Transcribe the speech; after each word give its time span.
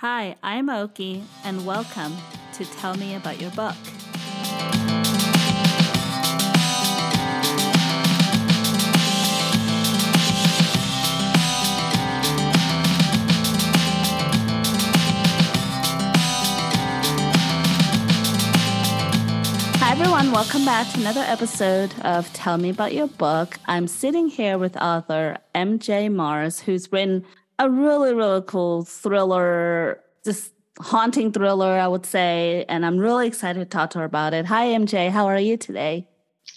Hi, 0.00 0.36
I'm 0.42 0.68
Oki, 0.68 1.24
and 1.42 1.64
welcome 1.64 2.14
to 2.52 2.66
Tell 2.66 2.94
Me 2.98 3.14
About 3.14 3.40
Your 3.40 3.50
Book. 3.52 3.74
Hi, 19.78 19.92
everyone. 19.92 20.30
Welcome 20.30 20.66
back 20.66 20.92
to 20.92 21.00
another 21.00 21.22
episode 21.22 21.94
of 22.02 22.30
Tell 22.34 22.58
Me 22.58 22.68
About 22.68 22.92
Your 22.92 23.08
Book. 23.08 23.56
I'm 23.64 23.88
sitting 23.88 24.28
here 24.28 24.58
with 24.58 24.76
author 24.76 25.38
MJ 25.54 26.12
Mars, 26.12 26.60
who's 26.60 26.92
written 26.92 27.24
a 27.58 27.70
really, 27.70 28.14
really 28.14 28.42
cool 28.42 28.84
thriller, 28.84 30.00
just 30.24 30.52
haunting 30.78 31.32
thriller, 31.32 31.78
I 31.78 31.88
would 31.88 32.06
say. 32.06 32.64
And 32.68 32.84
I'm 32.84 32.98
really 32.98 33.26
excited 33.26 33.60
to 33.60 33.66
talk 33.66 33.90
to 33.90 34.00
her 34.00 34.04
about 34.04 34.34
it. 34.34 34.46
Hi, 34.46 34.66
MJ. 34.66 35.10
How 35.10 35.26
are 35.26 35.38
you 35.38 35.56
today? 35.56 36.06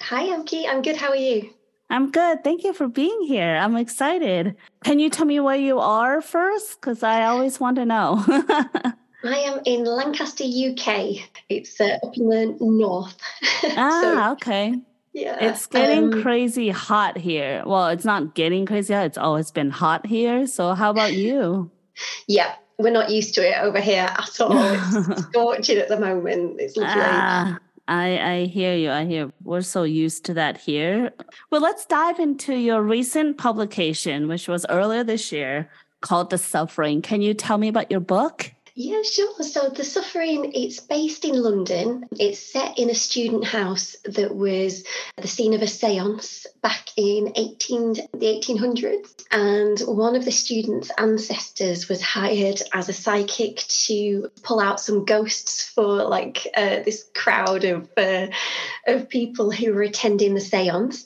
Hi, 0.02 0.26
Amki. 0.28 0.66
I'm 0.68 0.82
good. 0.82 0.98
How 0.98 1.10
are 1.10 1.16
you? 1.16 1.50
I'm 1.90 2.12
good. 2.12 2.44
Thank 2.44 2.64
you 2.64 2.74
for 2.74 2.88
being 2.88 3.22
here. 3.24 3.56
I'm 3.56 3.76
excited. 3.76 4.56
Can 4.84 5.00
you 5.00 5.10
tell 5.10 5.26
me 5.26 5.40
where 5.40 5.56
you 5.56 5.80
are 5.80 6.22
first? 6.22 6.80
Because 6.80 7.02
I 7.02 7.24
always 7.24 7.60
want 7.60 7.78
to 7.78 7.86
know. 7.86 8.24
I 9.24 9.38
am 9.40 9.60
in 9.66 9.84
Lancaster, 9.84 10.44
UK. 10.44 11.28
It's 11.50 11.82
uh, 11.82 11.98
up 12.04 12.16
in 12.16 12.30
the 12.30 12.56
north. 12.62 13.18
ah, 13.64 14.00
so, 14.02 14.32
okay. 14.34 14.80
Yeah. 15.14 15.38
It's 15.42 15.66
getting 15.66 16.14
um, 16.14 16.22
crazy 16.22 16.70
hot 16.70 17.18
here. 17.18 17.64
Well, 17.66 17.88
it's 17.88 18.06
not 18.06 18.36
getting 18.36 18.66
crazy 18.66 18.94
hot. 18.94 19.06
It's 19.06 19.18
always 19.18 19.52
been 19.52 19.72
hot 19.72 20.06
here. 20.06 20.46
So, 20.48 20.74
how 20.74 20.92
about 20.92 21.14
you? 21.14 21.72
yeah, 22.28 22.56
we're 22.78 22.92
not 22.92 23.10
used 23.10 23.34
to 23.36 23.48
it 23.48 23.58
over 23.60 23.80
here 23.80 24.08
at 24.10 24.40
all. 24.40 24.52
It's 24.54 25.24
scorching 25.30 25.78
at 25.78 25.88
the 25.88 26.00
moment. 26.00 26.60
It's 26.60 26.78
lovely. 26.78 27.02
Ah, 27.04 27.60
I, 27.88 28.20
I 28.20 28.46
hear 28.46 28.76
you. 28.76 28.92
I 28.92 29.06
hear 29.06 29.32
we're 29.44 29.62
so 29.62 29.84
used 29.84 30.26
to 30.26 30.34
that 30.36 30.58
here. 30.58 31.12
Well, 31.50 31.62
let's 31.62 31.86
dive 31.86 32.20
into 32.20 32.56
your 32.56 32.82
recent 32.84 33.38
publication, 33.38 34.28
which 34.28 34.48
was 34.48 34.66
earlier 34.70 35.04
this 35.04 35.32
year 35.32 35.70
called 36.02 36.30
The 36.30 36.38
Suffering. 36.38 37.02
Can 37.02 37.22
you 37.22 37.34
tell 37.34 37.58
me 37.58 37.68
about 37.68 37.92
your 37.92 38.00
book? 38.00 38.52
Yeah, 38.82 39.02
sure. 39.02 39.44
So 39.44 39.68
the 39.68 39.84
suffering, 39.84 40.54
it's 40.56 40.80
based 40.80 41.26
in 41.26 41.36
London. 41.36 42.06
It's 42.18 42.40
set 42.40 42.80
in 42.80 42.90
a 42.90 42.96
student 42.96 43.44
house 43.44 43.98
that 44.06 44.34
was 44.34 44.86
the 45.18 45.28
scene 45.28 45.54
of 45.54 45.62
a 45.62 45.68
seance 45.68 46.48
back 46.62 46.88
in 46.96 47.34
18, 47.36 47.96
the 48.14 48.42
1800s. 48.42 49.26
And 49.32 49.78
one 49.82 50.16
of 50.16 50.24
the 50.24 50.32
students' 50.32 50.92
ancestors 50.98 51.90
was 51.90 52.02
hired 52.02 52.62
as 52.72 52.88
a 52.88 52.94
psychic 52.94 53.58
to 53.88 54.32
pull 54.44 54.62
out 54.62 54.80
some 54.80 55.04
ghosts 55.04 55.62
for 55.62 56.06
like 56.06 56.48
uh, 56.56 56.82
this 56.86 57.06
crowd 57.14 57.66
of, 57.66 57.90
uh, 57.98 58.28
of 58.88 59.10
people 59.10 59.52
who 59.52 59.74
were 59.74 59.84
attending 59.84 60.36
the 60.36 60.40
seance. 60.40 61.06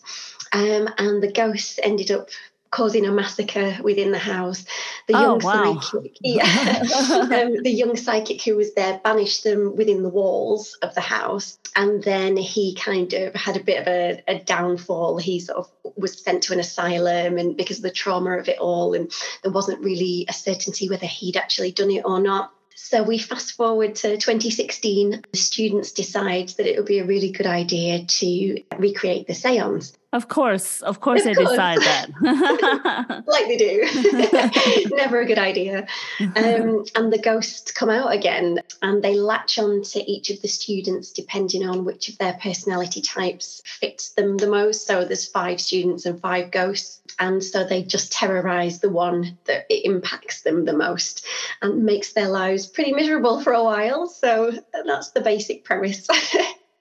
Um, 0.51 0.89
and 0.99 1.23
the 1.23 1.31
ghosts 1.31 1.79
ended 1.81 2.11
up 2.11 2.29
causing 2.73 3.05
a 3.05 3.11
massacre 3.11 3.77
within 3.83 4.11
the 4.11 4.17
house. 4.17 4.65
The 5.07 5.15
oh, 5.15 5.21
young 5.21 5.39
wow. 5.39 5.79
psychic, 5.79 6.17
yeah, 6.21 6.81
um, 7.21 7.61
the 7.61 7.71
young 7.71 7.95
psychic 7.95 8.41
who 8.41 8.55
was 8.55 8.73
there 8.73 8.99
banished 9.03 9.43
them 9.43 9.75
within 9.75 10.01
the 10.01 10.09
walls 10.09 10.75
of 10.81 10.95
the 10.95 11.01
house, 11.01 11.59
and 11.75 12.03
then 12.03 12.35
he 12.35 12.73
kind 12.73 13.13
of 13.13 13.35
had 13.35 13.57
a 13.57 13.63
bit 13.63 13.79
of 13.79 13.87
a, 13.87 14.23
a 14.27 14.39
downfall. 14.39 15.19
He 15.19 15.39
sort 15.39 15.59
of 15.59 15.69
was 15.95 16.19
sent 16.19 16.43
to 16.43 16.53
an 16.53 16.59
asylum, 16.59 17.37
and 17.37 17.55
because 17.55 17.77
of 17.77 17.83
the 17.83 17.91
trauma 17.91 18.39
of 18.39 18.49
it 18.49 18.57
all, 18.57 18.95
and 18.95 19.11
there 19.43 19.51
wasn't 19.51 19.83
really 19.83 20.25
a 20.27 20.33
certainty 20.33 20.89
whether 20.89 21.05
he'd 21.05 21.37
actually 21.37 21.71
done 21.71 21.91
it 21.91 22.05
or 22.05 22.19
not. 22.19 22.51
So 22.75 23.03
we 23.03 23.19
fast 23.19 23.53
forward 23.53 23.95
to 23.97 24.17
2016. 24.17 25.23
The 25.31 25.37
students 25.37 25.91
decide 25.91 26.49
that 26.57 26.65
it 26.65 26.75
would 26.77 26.87
be 26.87 26.99
a 26.99 27.05
really 27.05 27.29
good 27.29 27.45
idea 27.45 28.03
to 28.03 28.63
recreate 28.79 29.27
the 29.27 29.35
seance. 29.35 29.93
Of 30.13 30.27
course, 30.27 30.81
of 30.83 30.99
course, 31.01 31.21
of 31.21 31.25
they 31.25 31.33
course. 31.33 31.49
decide 31.49 31.79
that. 31.79 33.23
like 33.27 33.47
they 33.47 33.57
do. 33.57 34.89
Never 34.95 35.21
a 35.21 35.25
good 35.25 35.39
idea. 35.39 35.87
Um, 36.19 36.85
and 36.95 37.11
the 37.11 37.19
ghosts 37.21 37.71
come 37.71 37.89
out 37.89 38.13
again 38.13 38.61
and 38.83 39.03
they 39.03 39.15
latch 39.15 39.57
on 39.57 39.81
to 39.81 39.99
each 40.09 40.29
of 40.29 40.41
the 40.43 40.47
students 40.47 41.11
depending 41.11 41.67
on 41.67 41.83
which 41.83 42.09
of 42.09 42.17
their 42.19 42.33
personality 42.33 43.01
types 43.01 43.63
fits 43.65 44.11
them 44.11 44.37
the 44.37 44.47
most. 44.47 44.85
So 44.85 45.03
there's 45.03 45.27
five 45.27 45.59
students 45.59 46.05
and 46.05 46.21
five 46.21 46.51
ghosts. 46.51 47.01
And 47.19 47.43
so 47.43 47.63
they 47.63 47.81
just 47.81 48.11
terrorize 48.11 48.79
the 48.79 48.89
one 48.89 49.37
that 49.45 49.65
it 49.69 49.85
impacts 49.85 50.43
them 50.43 50.65
the 50.65 50.73
most 50.73 51.25
and 51.61 51.83
makes 51.83 52.13
their 52.13 52.29
lives 52.29 52.67
pretty 52.67 52.93
miserable 52.93 53.41
for 53.41 53.53
a 53.53 53.63
while. 53.63 54.07
So 54.07 54.51
that's 54.85 55.11
the 55.11 55.21
basic 55.21 55.63
premise. 55.63 56.07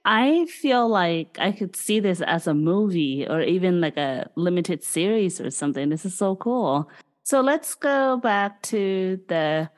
I 0.05 0.47
feel 0.47 0.89
like 0.89 1.37
I 1.41 1.53
could 1.53 1.77
see 1.77 2.01
this 2.01 2.21
as 2.21 2.47
a 2.47 2.55
movie 2.55 3.27
or 3.29 3.41
even 3.41 3.81
like 3.81 3.97
a 3.97 4.29
limited 4.35 4.83
series 4.83 5.41
or 5.41 5.51
something. 5.51 5.91
This 5.91 6.05
is 6.05 6.17
so 6.17 6.35
cool. 6.37 6.91
So 7.23 7.41
let's 7.41 7.75
go 7.75 8.17
back 8.17 8.63
to 8.63 9.21
the 9.29 9.71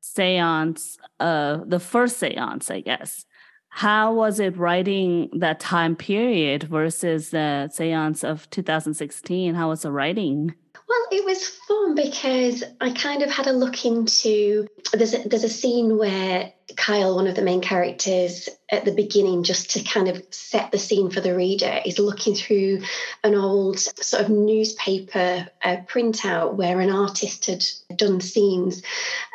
seance, 0.00 0.98
uh, 1.20 1.58
the 1.64 1.78
first 1.78 2.18
seance, 2.18 2.70
I 2.70 2.80
guess. 2.80 3.24
How 3.68 4.12
was 4.12 4.40
it 4.40 4.56
writing 4.56 5.30
that 5.38 5.60
time 5.60 5.94
period 5.94 6.64
versus 6.64 7.30
the 7.30 7.68
seance 7.72 8.24
of 8.24 8.50
2016? 8.50 9.54
How 9.54 9.68
was 9.68 9.82
the 9.82 9.92
writing? 9.92 10.54
Well, 10.88 11.06
it 11.12 11.24
was 11.24 11.46
fun 11.46 11.94
because 11.94 12.64
I 12.80 12.90
kind 12.92 13.22
of 13.22 13.30
had 13.30 13.46
a 13.46 13.52
look 13.52 13.84
into 13.84 14.66
there's 14.92 15.14
a, 15.14 15.28
there's 15.28 15.44
a 15.44 15.48
scene 15.48 15.98
where 15.98 16.52
Kyle, 16.76 17.14
one 17.14 17.26
of 17.26 17.36
the 17.36 17.42
main 17.42 17.60
characters, 17.60 18.48
at 18.70 18.84
the 18.84 18.92
beginning, 18.92 19.44
just 19.44 19.70
to 19.70 19.82
kind 19.82 20.08
of 20.08 20.22
set 20.30 20.70
the 20.70 20.78
scene 20.78 21.10
for 21.10 21.20
the 21.20 21.34
reader, 21.34 21.80
is 21.86 21.98
looking 21.98 22.34
through 22.34 22.82
an 23.24 23.34
old 23.34 23.78
sort 23.78 24.22
of 24.22 24.28
newspaper 24.28 25.48
uh, 25.64 25.76
printout 25.86 26.54
where 26.54 26.80
an 26.80 26.90
artist 26.90 27.46
had 27.46 27.64
done 27.96 28.20
scenes. 28.20 28.82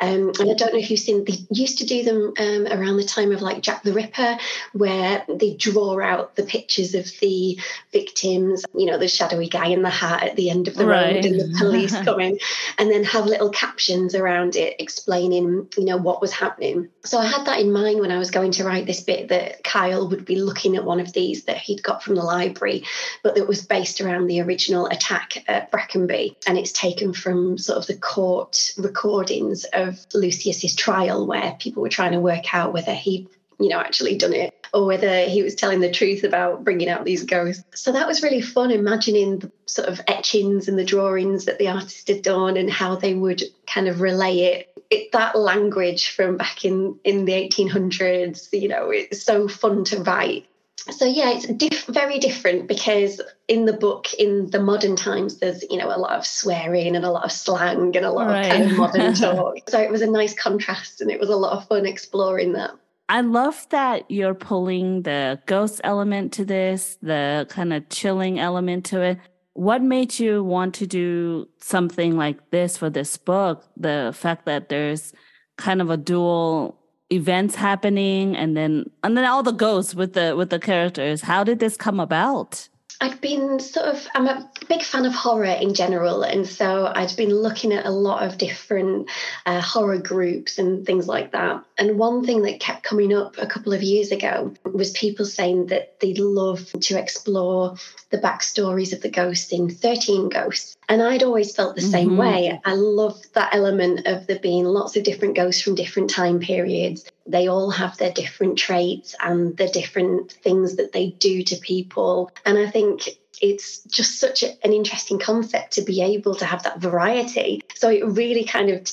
Um, 0.00 0.32
and 0.38 0.50
I 0.50 0.54
don't 0.54 0.72
know 0.72 0.78
if 0.78 0.90
you've 0.90 1.00
seen, 1.00 1.24
they 1.24 1.38
used 1.50 1.78
to 1.78 1.86
do 1.86 2.04
them 2.04 2.32
um, 2.38 2.66
around 2.68 2.96
the 2.96 3.04
time 3.04 3.32
of 3.32 3.42
like 3.42 3.60
Jack 3.60 3.82
the 3.82 3.92
Ripper, 3.92 4.38
where 4.72 5.24
they 5.28 5.54
draw 5.54 6.00
out 6.00 6.36
the 6.36 6.44
pictures 6.44 6.94
of 6.94 7.10
the 7.20 7.58
victims, 7.92 8.64
you 8.72 8.86
know, 8.86 8.98
the 8.98 9.08
shadowy 9.08 9.48
guy 9.48 9.66
in 9.66 9.82
the 9.82 9.90
hat 9.90 10.22
at 10.22 10.36
the 10.36 10.50
end 10.50 10.68
of 10.68 10.76
the 10.76 10.86
right. 10.86 11.16
road 11.16 11.24
and 11.24 11.40
the 11.40 11.58
police 11.58 11.98
coming, 12.04 12.38
and 12.78 12.88
then 12.88 13.02
have 13.02 13.26
little 13.26 13.50
captions 13.50 14.14
around 14.14 14.54
it 14.54 14.76
explaining, 14.78 15.68
you 15.76 15.84
know, 15.84 15.96
what 15.96 16.20
was 16.20 16.32
happening. 16.32 16.88
So 17.04 17.18
I 17.18 17.26
had 17.26 17.46
that 17.46 17.58
in 17.58 17.72
mind 17.72 18.00
when 18.00 18.12
I 18.12 18.18
was 18.18 18.30
going 18.30 18.52
to 18.52 18.64
write 18.64 18.86
this 18.86 19.00
bit 19.00 19.23
that 19.28 19.64
Kyle 19.64 20.08
would 20.08 20.24
be 20.24 20.36
looking 20.36 20.76
at 20.76 20.84
one 20.84 21.00
of 21.00 21.12
these 21.12 21.44
that 21.44 21.58
he'd 21.58 21.82
got 21.82 22.02
from 22.02 22.14
the 22.14 22.22
library, 22.22 22.84
but 23.22 23.34
that 23.34 23.48
was 23.48 23.66
based 23.66 24.00
around 24.00 24.26
the 24.26 24.40
original 24.40 24.86
attack 24.86 25.44
at 25.48 25.70
Brackenby. 25.70 26.36
And 26.46 26.58
it's 26.58 26.72
taken 26.72 27.12
from 27.12 27.58
sort 27.58 27.78
of 27.78 27.86
the 27.86 27.96
court 27.96 28.72
recordings 28.76 29.64
of 29.72 30.04
Lucius's 30.14 30.74
trial 30.74 31.26
where 31.26 31.56
people 31.58 31.82
were 31.82 31.88
trying 31.88 32.12
to 32.12 32.20
work 32.20 32.54
out 32.54 32.72
whether 32.72 32.94
he'd 32.94 33.28
you 33.58 33.68
know, 33.68 33.78
actually 33.78 34.16
done 34.16 34.32
it 34.32 34.52
or 34.72 34.86
whether 34.86 35.24
he 35.24 35.42
was 35.42 35.54
telling 35.54 35.80
the 35.80 35.90
truth 35.90 36.24
about 36.24 36.64
bringing 36.64 36.88
out 36.88 37.04
these 37.04 37.24
ghosts. 37.24 37.80
So 37.80 37.92
that 37.92 38.06
was 38.06 38.22
really 38.22 38.40
fun, 38.40 38.70
imagining 38.70 39.38
the 39.38 39.52
sort 39.66 39.88
of 39.88 40.00
etchings 40.08 40.68
and 40.68 40.78
the 40.78 40.84
drawings 40.84 41.44
that 41.44 41.58
the 41.58 41.68
artist 41.68 42.08
had 42.08 42.22
done 42.22 42.56
and 42.56 42.70
how 42.70 42.96
they 42.96 43.14
would 43.14 43.42
kind 43.66 43.88
of 43.88 44.00
relay 44.00 44.38
it 44.38 44.73
it, 44.90 45.12
that 45.12 45.38
language 45.38 46.10
from 46.10 46.36
back 46.36 46.64
in 46.64 46.98
in 47.04 47.24
the 47.24 47.32
1800s 47.32 48.48
you 48.52 48.68
know 48.68 48.90
it's 48.90 49.22
so 49.22 49.48
fun 49.48 49.84
to 49.84 50.00
write. 50.00 50.46
So 50.90 51.06
yeah 51.06 51.30
it's 51.30 51.46
diff- 51.46 51.86
very 51.86 52.18
different 52.18 52.68
because 52.68 53.20
in 53.48 53.64
the 53.64 53.72
book 53.72 54.12
in 54.14 54.50
the 54.50 54.60
modern 54.60 54.96
times 54.96 55.38
there's 55.38 55.64
you 55.70 55.78
know 55.78 55.88
a 55.88 55.96
lot 55.98 56.18
of 56.18 56.26
swearing 56.26 56.94
and 56.94 57.04
a 57.04 57.10
lot 57.10 57.24
of 57.24 57.32
slang 57.32 57.96
and 57.96 58.04
a 58.04 58.10
lot 58.10 58.26
right. 58.26 58.44
of 58.44 58.52
kind 58.52 58.70
of 58.70 58.76
modern 58.76 59.14
talk. 59.14 59.56
So 59.68 59.80
it 59.80 59.90
was 59.90 60.02
a 60.02 60.10
nice 60.10 60.34
contrast 60.34 61.00
and 61.00 61.10
it 61.10 61.20
was 61.20 61.30
a 61.30 61.36
lot 61.36 61.56
of 61.56 61.66
fun 61.68 61.86
exploring 61.86 62.52
that. 62.52 62.72
I 63.08 63.20
love 63.20 63.66
that 63.68 64.10
you're 64.10 64.34
pulling 64.34 65.02
the 65.02 65.38
ghost 65.44 65.80
element 65.84 66.32
to 66.34 66.44
this, 66.44 66.96
the 67.02 67.46
kind 67.50 67.72
of 67.74 67.88
chilling 67.90 68.38
element 68.38 68.86
to 68.86 69.02
it 69.02 69.18
what 69.54 69.82
made 69.82 70.18
you 70.18 70.44
want 70.44 70.74
to 70.74 70.86
do 70.86 71.48
something 71.58 72.16
like 72.16 72.50
this 72.50 72.76
for 72.76 72.90
this 72.90 73.16
book? 73.16 73.64
The 73.76 74.12
fact 74.14 74.44
that 74.46 74.68
there's 74.68 75.12
kind 75.56 75.80
of 75.80 75.90
a 75.90 75.96
dual 75.96 76.78
events 77.10 77.54
happening 77.54 78.36
and 78.36 78.56
then 78.56 78.90
and 79.04 79.16
then 79.16 79.24
all 79.24 79.42
the 79.42 79.52
ghosts 79.52 79.94
with 79.94 80.12
the 80.14 80.34
with 80.36 80.50
the 80.50 80.58
characters. 80.58 81.22
How 81.22 81.44
did 81.44 81.60
this 81.60 81.76
come 81.76 82.00
about? 82.00 82.68
I'd 83.00 83.20
been 83.20 83.60
sort 83.60 83.86
of, 83.86 84.06
I'm 84.14 84.28
a 84.28 84.50
big 84.68 84.82
fan 84.82 85.04
of 85.04 85.14
horror 85.14 85.44
in 85.44 85.74
general. 85.74 86.22
And 86.22 86.46
so 86.46 86.90
I'd 86.94 87.16
been 87.16 87.34
looking 87.34 87.72
at 87.72 87.86
a 87.86 87.90
lot 87.90 88.22
of 88.22 88.38
different 88.38 89.10
uh, 89.46 89.60
horror 89.60 89.98
groups 89.98 90.58
and 90.58 90.86
things 90.86 91.06
like 91.06 91.32
that. 91.32 91.64
And 91.76 91.98
one 91.98 92.24
thing 92.24 92.42
that 92.42 92.60
kept 92.60 92.82
coming 92.82 93.14
up 93.14 93.36
a 93.38 93.46
couple 93.46 93.72
of 93.72 93.82
years 93.82 94.12
ago 94.12 94.54
was 94.64 94.92
people 94.92 95.26
saying 95.26 95.66
that 95.66 96.00
they'd 96.00 96.18
love 96.18 96.70
to 96.80 96.98
explore 96.98 97.76
the 98.10 98.18
backstories 98.18 98.92
of 98.92 99.00
the 99.00 99.10
ghosts 99.10 99.52
in 99.52 99.70
13 99.70 100.28
Ghosts. 100.28 100.76
And 100.88 101.02
I'd 101.02 101.22
always 101.22 101.54
felt 101.54 101.76
the 101.76 101.82
mm-hmm. 101.82 101.90
same 101.90 102.16
way. 102.16 102.60
I 102.64 102.74
love 102.74 103.20
that 103.32 103.54
element 103.54 104.06
of 104.06 104.26
there 104.26 104.38
being 104.38 104.64
lots 104.64 104.96
of 104.96 105.04
different 105.04 105.36
ghosts 105.36 105.62
from 105.62 105.74
different 105.74 106.10
time 106.10 106.40
periods. 106.40 107.04
They 107.26 107.48
all 107.48 107.70
have 107.70 107.96
their 107.96 108.12
different 108.12 108.58
traits 108.58 109.14
and 109.20 109.56
the 109.56 109.68
different 109.68 110.32
things 110.32 110.76
that 110.76 110.92
they 110.92 111.10
do 111.10 111.42
to 111.42 111.56
people. 111.56 112.30
And 112.44 112.58
I 112.58 112.68
think 112.70 113.08
it's 113.40 113.82
just 113.84 114.20
such 114.20 114.42
a, 114.42 114.50
an 114.64 114.72
interesting 114.72 115.18
concept 115.18 115.72
to 115.72 115.82
be 115.82 116.02
able 116.02 116.34
to 116.36 116.44
have 116.44 116.62
that 116.64 116.80
variety. 116.80 117.62
So 117.74 117.88
it 117.90 118.04
really 118.04 118.44
kind 118.44 118.70
of 118.70 118.86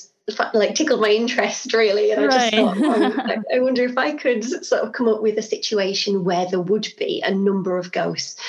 like 0.53 0.75
tickled 0.75 1.01
my 1.01 1.09
interest 1.09 1.73
really 1.73 2.11
and 2.11 2.25
i 2.25 2.27
just 2.27 2.53
thought 2.53 2.77
oh, 2.79 3.43
i 3.53 3.59
wonder 3.59 3.83
if 3.83 3.97
i 3.97 4.13
could 4.13 4.43
sort 4.43 4.81
of 4.81 4.93
come 4.93 5.07
up 5.07 5.21
with 5.21 5.37
a 5.37 5.41
situation 5.41 6.23
where 6.23 6.45
there 6.45 6.61
would 6.61 6.87
be 6.97 7.21
a 7.25 7.33
number 7.33 7.77
of 7.77 7.91
ghosts 7.91 8.39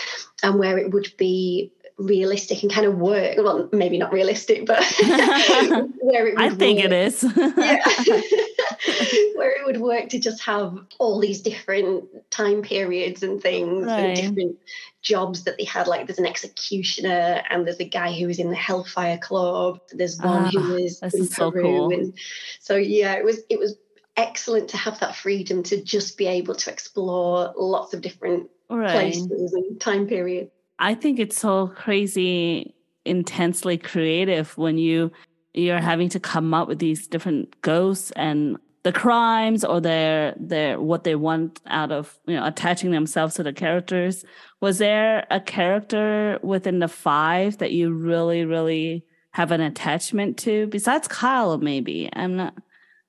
and 0.42 0.58
where 0.58 0.78
it 0.78 0.92
would 0.92 1.12
be 1.16 1.72
realistic 1.98 2.62
and 2.62 2.72
kind 2.72 2.86
of 2.86 2.98
work. 2.98 3.36
Well, 3.38 3.68
maybe 3.72 3.98
not 3.98 4.12
realistic, 4.12 4.66
but 4.66 4.78
where 6.00 6.28
it 6.28 6.38
I 6.38 6.50
think 6.50 6.78
work. 6.78 6.86
it 6.86 6.92
is. 6.92 7.22
where 9.36 9.58
it 9.58 9.66
would 9.66 9.80
work 9.80 10.08
to 10.10 10.18
just 10.18 10.42
have 10.44 10.78
all 10.98 11.20
these 11.20 11.40
different 11.40 12.04
time 12.30 12.62
periods 12.62 13.22
and 13.22 13.40
things 13.40 13.86
right. 13.86 13.98
and 13.98 14.16
different 14.16 14.56
jobs 15.02 15.44
that 15.44 15.58
they 15.58 15.64
had. 15.64 15.86
Like 15.86 16.06
there's 16.06 16.18
an 16.18 16.26
executioner 16.26 17.42
and 17.50 17.66
there's 17.66 17.80
a 17.80 17.84
guy 17.84 18.12
who 18.12 18.26
was 18.26 18.38
in 18.38 18.50
the 18.50 18.56
Hellfire 18.56 19.18
Club. 19.18 19.80
There's 19.92 20.18
one 20.18 20.46
who 20.46 20.60
ah, 20.60 20.74
was 20.74 21.02
in 21.14 21.26
so 21.26 21.50
Peru. 21.50 21.62
Cool. 21.62 21.92
And 21.92 22.14
so 22.60 22.76
yeah, 22.76 23.14
it 23.14 23.24
was 23.24 23.40
it 23.48 23.58
was 23.58 23.76
excellent 24.16 24.68
to 24.70 24.76
have 24.76 25.00
that 25.00 25.16
freedom 25.16 25.62
to 25.62 25.82
just 25.82 26.18
be 26.18 26.26
able 26.26 26.54
to 26.54 26.70
explore 26.70 27.52
lots 27.56 27.94
of 27.94 28.02
different 28.02 28.50
right. 28.68 28.90
places 28.90 29.52
and 29.52 29.80
time 29.80 30.06
periods. 30.06 30.50
I 30.78 30.94
think 30.94 31.19
it's 31.19 31.38
so 31.38 31.69
crazy 31.69 32.74
intensely 33.04 33.78
creative 33.78 34.56
when 34.56 34.78
you 34.78 35.10
you're 35.54 35.80
having 35.80 36.08
to 36.08 36.20
come 36.20 36.54
up 36.54 36.69
with 36.69 36.78
these 36.78 37.06
different 37.06 37.60
ghosts 37.60 38.10
and 38.12 38.56
the 38.84 38.92
crimes 38.92 39.64
or 39.64 39.80
their 39.80 40.34
their 40.38 40.80
what 40.80 41.04
they 41.04 41.14
want 41.14 41.60
out 41.66 41.92
of 41.92 42.19
you 42.26 42.34
know 42.34 42.46
attaching 42.46 42.90
themselves 42.90 43.34
to 43.34 43.42
the 43.42 43.52
characters. 43.52 44.24
Was 44.60 44.78
there 44.78 45.26
a 45.30 45.40
character 45.40 46.38
within 46.42 46.78
the 46.78 46.88
five 46.88 47.58
that 47.58 47.72
you 47.72 47.92
really 47.92 48.44
really 48.44 49.04
have 49.32 49.50
an 49.50 49.60
attachment 49.60 50.36
to 50.38 50.66
besides 50.69 51.06
kyle 51.08 51.58
maybe? 51.58 52.08
I'm 52.12 52.36
not 52.36 52.54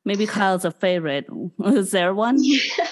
maybe 0.06 0.28
kyle's 0.28 0.66
a 0.66 0.72
favorite. 0.72 1.26
Was 1.58 1.92
there 1.92 2.14
one? 2.14 2.38
Yeah. 2.40 2.88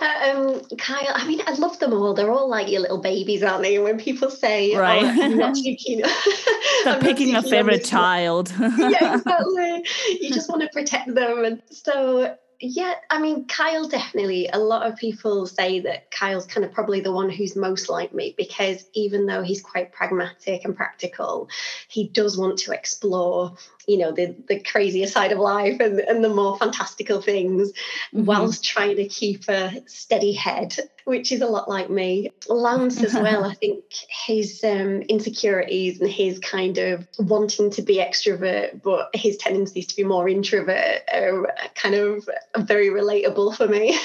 Um, 0.00 0.60
Kyle. 0.78 1.12
I 1.14 1.26
mean, 1.26 1.42
I 1.46 1.52
love 1.54 1.78
them 1.78 1.92
all. 1.92 2.14
They're 2.14 2.30
all 2.30 2.48
like 2.48 2.70
your 2.70 2.80
little 2.80 3.00
babies, 3.00 3.42
aren't 3.42 3.62
they? 3.62 3.76
And 3.76 3.84
when 3.84 3.98
people 3.98 4.30
say, 4.30 4.74
oh, 4.74 4.80
"Right," 4.80 5.02
oh, 5.02 5.22
I'm 5.22 5.36
not 5.36 5.56
they're 6.84 7.00
picking 7.00 7.34
a 7.36 7.42
favorite 7.42 7.84
child. 7.84 8.52
yeah, 8.78 9.16
exactly. 9.16 9.84
You 10.20 10.30
just 10.30 10.48
want 10.48 10.62
to 10.62 10.68
protect 10.72 11.14
them, 11.14 11.44
and 11.44 11.62
so 11.70 12.36
yeah, 12.62 12.94
I 13.08 13.20
mean, 13.20 13.46
Kyle 13.46 13.88
definitely. 13.88 14.48
A 14.52 14.58
lot 14.58 14.86
of 14.86 14.96
people 14.96 15.46
say 15.46 15.80
that 15.80 16.10
Kyle's 16.10 16.44
kind 16.46 16.64
of 16.64 16.72
probably 16.72 17.00
the 17.00 17.12
one 17.12 17.30
who's 17.30 17.56
most 17.56 17.88
like 17.88 18.12
me 18.12 18.34
because 18.36 18.84
even 18.92 19.24
though 19.24 19.42
he's 19.42 19.62
quite 19.62 19.92
pragmatic 19.92 20.64
and 20.64 20.76
practical, 20.76 21.48
he 21.88 22.08
does 22.08 22.36
want 22.36 22.58
to 22.60 22.72
explore, 22.72 23.56
you 23.90 23.98
know, 23.98 24.12
the 24.12 24.34
the 24.48 24.60
crazier 24.60 25.06
side 25.06 25.32
of 25.32 25.38
life 25.38 25.80
and, 25.80 26.00
and 26.00 26.22
the 26.22 26.28
more 26.28 26.56
fantastical 26.58 27.20
things, 27.20 27.72
mm-hmm. 27.72 28.24
whilst 28.24 28.64
trying 28.64 28.96
to 28.96 29.08
keep 29.08 29.48
a 29.48 29.82
steady 29.86 30.32
head 30.32 30.76
which 31.10 31.32
is 31.32 31.40
a 31.40 31.46
lot 31.46 31.68
like 31.68 31.90
me. 31.90 32.30
Lance 32.48 33.02
as 33.02 33.14
well, 33.14 33.44
I 33.44 33.54
think 33.54 33.84
his 34.26 34.62
um, 34.62 35.02
insecurities 35.02 36.00
and 36.00 36.10
his 36.10 36.38
kind 36.38 36.78
of 36.78 37.06
wanting 37.18 37.70
to 37.72 37.82
be 37.82 37.96
extrovert, 37.96 38.80
but 38.82 39.10
his 39.14 39.36
tendencies 39.36 39.88
to 39.88 39.96
be 39.96 40.04
more 40.04 40.28
introvert 40.28 41.02
are 41.12 41.52
kind 41.74 41.96
of 41.96 42.28
very 42.58 42.90
relatable 42.90 43.56
for 43.56 43.66
me. 43.66 43.98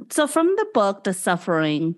so, 0.10 0.26
from 0.26 0.54
the 0.56 0.66
book, 0.74 1.04
The 1.04 1.14
Suffering, 1.14 1.96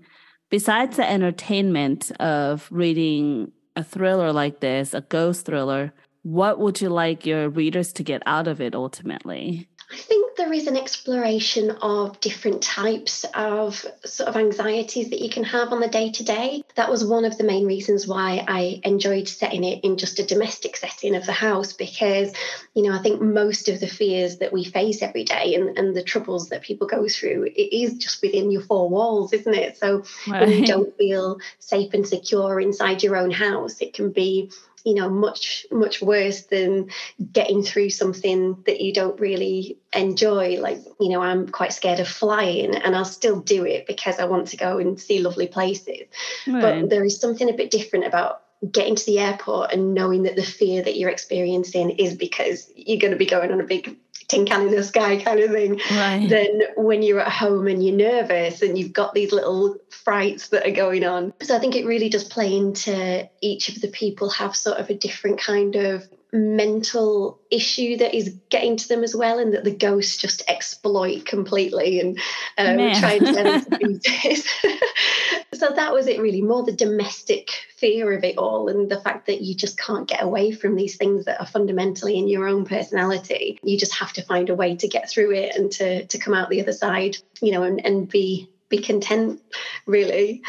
besides 0.48 0.96
the 0.96 1.08
entertainment 1.08 2.12
of 2.20 2.68
reading 2.70 3.50
a 3.74 3.82
thriller 3.82 4.32
like 4.32 4.60
this, 4.60 4.94
a 4.94 5.00
ghost 5.00 5.46
thriller, 5.46 5.92
what 6.22 6.58
would 6.58 6.80
you 6.80 6.88
like 6.88 7.26
your 7.26 7.48
readers 7.48 7.92
to 7.94 8.02
get 8.02 8.22
out 8.26 8.48
of 8.48 8.60
it 8.60 8.74
ultimately? 8.74 9.68
I 9.92 9.96
think 9.96 10.36
there 10.36 10.52
is 10.52 10.66
an 10.68 10.76
exploration 10.76 11.70
of 11.82 12.18
different 12.20 12.62
types 12.62 13.26
of 13.34 13.84
sort 14.04 14.28
of 14.28 14.36
anxieties 14.36 15.10
that 15.10 15.20
you 15.20 15.28
can 15.28 15.44
have 15.44 15.70
on 15.70 15.80
the 15.80 15.88
day 15.88 16.10
to 16.12 16.24
day. 16.24 16.62
That 16.76 16.90
was 16.90 17.04
one 17.04 17.26
of 17.26 17.36
the 17.36 17.44
main 17.44 17.66
reasons 17.66 18.06
why 18.06 18.42
I 18.48 18.80
enjoyed 18.84 19.28
setting 19.28 19.64
it 19.64 19.84
in 19.84 19.98
just 19.98 20.18
a 20.18 20.24
domestic 20.24 20.78
setting 20.78 21.14
of 21.14 21.26
the 21.26 21.32
house 21.32 21.74
because, 21.74 22.32
you 22.74 22.84
know, 22.84 22.92
I 22.92 23.02
think 23.02 23.20
most 23.20 23.68
of 23.68 23.80
the 23.80 23.86
fears 23.86 24.38
that 24.38 24.52
we 24.52 24.64
face 24.64 25.02
every 25.02 25.24
day 25.24 25.54
and, 25.56 25.76
and 25.76 25.94
the 25.94 26.02
troubles 26.02 26.48
that 26.48 26.62
people 26.62 26.86
go 26.86 27.06
through, 27.06 27.44
it 27.54 27.76
is 27.76 27.98
just 27.98 28.22
within 28.22 28.50
your 28.50 28.62
four 28.62 28.88
walls, 28.88 29.34
isn't 29.34 29.54
it? 29.54 29.76
So 29.76 30.04
right. 30.26 30.40
when 30.40 30.58
you 30.58 30.66
don't 30.66 30.96
feel 30.96 31.38
safe 31.58 31.92
and 31.92 32.06
secure 32.06 32.58
inside 32.60 33.02
your 33.02 33.16
own 33.16 33.30
house, 33.30 33.82
it 33.82 33.92
can 33.92 34.10
be 34.10 34.50
you 34.84 34.94
know 34.94 35.08
much 35.08 35.66
much 35.70 36.02
worse 36.02 36.42
than 36.42 36.90
getting 37.32 37.62
through 37.62 37.90
something 37.90 38.62
that 38.66 38.80
you 38.80 38.92
don't 38.92 39.20
really 39.20 39.78
enjoy 39.94 40.58
like 40.60 40.78
you 41.00 41.08
know 41.08 41.20
i'm 41.22 41.48
quite 41.48 41.72
scared 41.72 42.00
of 42.00 42.08
flying 42.08 42.74
and 42.74 42.96
i'll 42.96 43.04
still 43.04 43.40
do 43.40 43.64
it 43.64 43.86
because 43.86 44.18
i 44.18 44.24
want 44.24 44.48
to 44.48 44.56
go 44.56 44.78
and 44.78 45.00
see 45.00 45.20
lovely 45.20 45.46
places 45.46 46.06
right. 46.46 46.60
but 46.62 46.90
there 46.90 47.04
is 47.04 47.20
something 47.20 47.48
a 47.48 47.54
bit 47.54 47.70
different 47.70 48.06
about 48.06 48.42
getting 48.70 48.94
to 48.94 49.06
the 49.06 49.18
airport 49.18 49.72
and 49.72 49.92
knowing 49.92 50.22
that 50.22 50.36
the 50.36 50.42
fear 50.42 50.82
that 50.82 50.96
you're 50.96 51.10
experiencing 51.10 51.90
is 51.90 52.14
because 52.14 52.70
you're 52.76 53.00
going 53.00 53.10
to 53.12 53.18
be 53.18 53.26
going 53.26 53.50
on 53.50 53.60
a 53.60 53.64
big 53.64 53.96
tin 54.32 54.46
can 54.46 54.62
in 54.62 54.74
the 54.74 54.82
sky 54.82 55.22
kind 55.22 55.40
of 55.40 55.50
thing 55.50 55.80
right. 55.90 56.26
than 56.28 56.62
when 56.76 57.02
you're 57.02 57.20
at 57.20 57.30
home 57.30 57.66
and 57.66 57.84
you're 57.84 57.96
nervous 57.96 58.62
and 58.62 58.78
you've 58.78 58.92
got 58.92 59.14
these 59.14 59.32
little 59.32 59.76
frights 59.90 60.48
that 60.48 60.66
are 60.66 60.72
going 60.72 61.04
on. 61.04 61.32
So 61.42 61.54
I 61.54 61.58
think 61.58 61.76
it 61.76 61.86
really 61.86 62.08
does 62.08 62.24
play 62.24 62.56
into 62.56 63.28
each 63.40 63.68
of 63.68 63.80
the 63.80 63.88
people 63.88 64.30
have 64.30 64.56
sort 64.56 64.78
of 64.78 64.90
a 64.90 64.94
different 64.94 65.40
kind 65.40 65.76
of 65.76 66.08
mental 66.32 67.38
issue 67.50 67.98
that 67.98 68.14
is 68.14 68.34
getting 68.48 68.76
to 68.76 68.88
them 68.88 69.04
as 69.04 69.14
well, 69.14 69.38
and 69.38 69.52
that 69.52 69.64
the 69.64 69.74
ghosts 69.74 70.16
just 70.16 70.42
exploit 70.48 71.26
completely 71.26 72.00
and 72.00 72.18
um, 72.56 72.76
try 72.98 73.14
and 73.14 73.26
turn 73.26 73.46
into 73.46 73.78
pieces. 73.78 74.48
so 75.52 75.68
that 75.76 75.92
was 75.92 76.06
it 76.06 76.20
really, 76.20 76.40
more 76.40 76.62
the 76.62 76.72
domestic 76.72 77.50
fear 77.76 78.12
of 78.12 78.24
it 78.24 78.38
all, 78.38 78.68
and 78.68 78.90
the 78.90 79.00
fact 79.00 79.26
that 79.26 79.42
you 79.42 79.54
just 79.54 79.78
can't 79.78 80.08
get 80.08 80.22
away 80.22 80.52
from 80.52 80.74
these 80.74 80.96
things 80.96 81.26
that 81.26 81.38
are 81.38 81.46
fundamentally 81.46 82.18
in 82.18 82.28
your 82.28 82.48
own 82.48 82.64
personality. 82.64 83.58
You 83.62 83.78
just 83.78 83.94
have 83.94 84.14
to 84.14 84.22
find 84.22 84.48
a 84.48 84.54
way 84.54 84.74
to 84.76 84.88
get 84.88 85.10
through 85.10 85.32
it 85.32 85.54
and 85.54 85.70
to 85.72 86.06
to 86.06 86.18
come 86.18 86.32
out 86.32 86.48
the 86.48 86.62
other 86.62 86.72
side, 86.72 87.18
you 87.42 87.52
know, 87.52 87.62
and, 87.62 87.84
and 87.84 88.08
be 88.08 88.48
be 88.70 88.78
content, 88.78 89.42
really. 89.86 90.42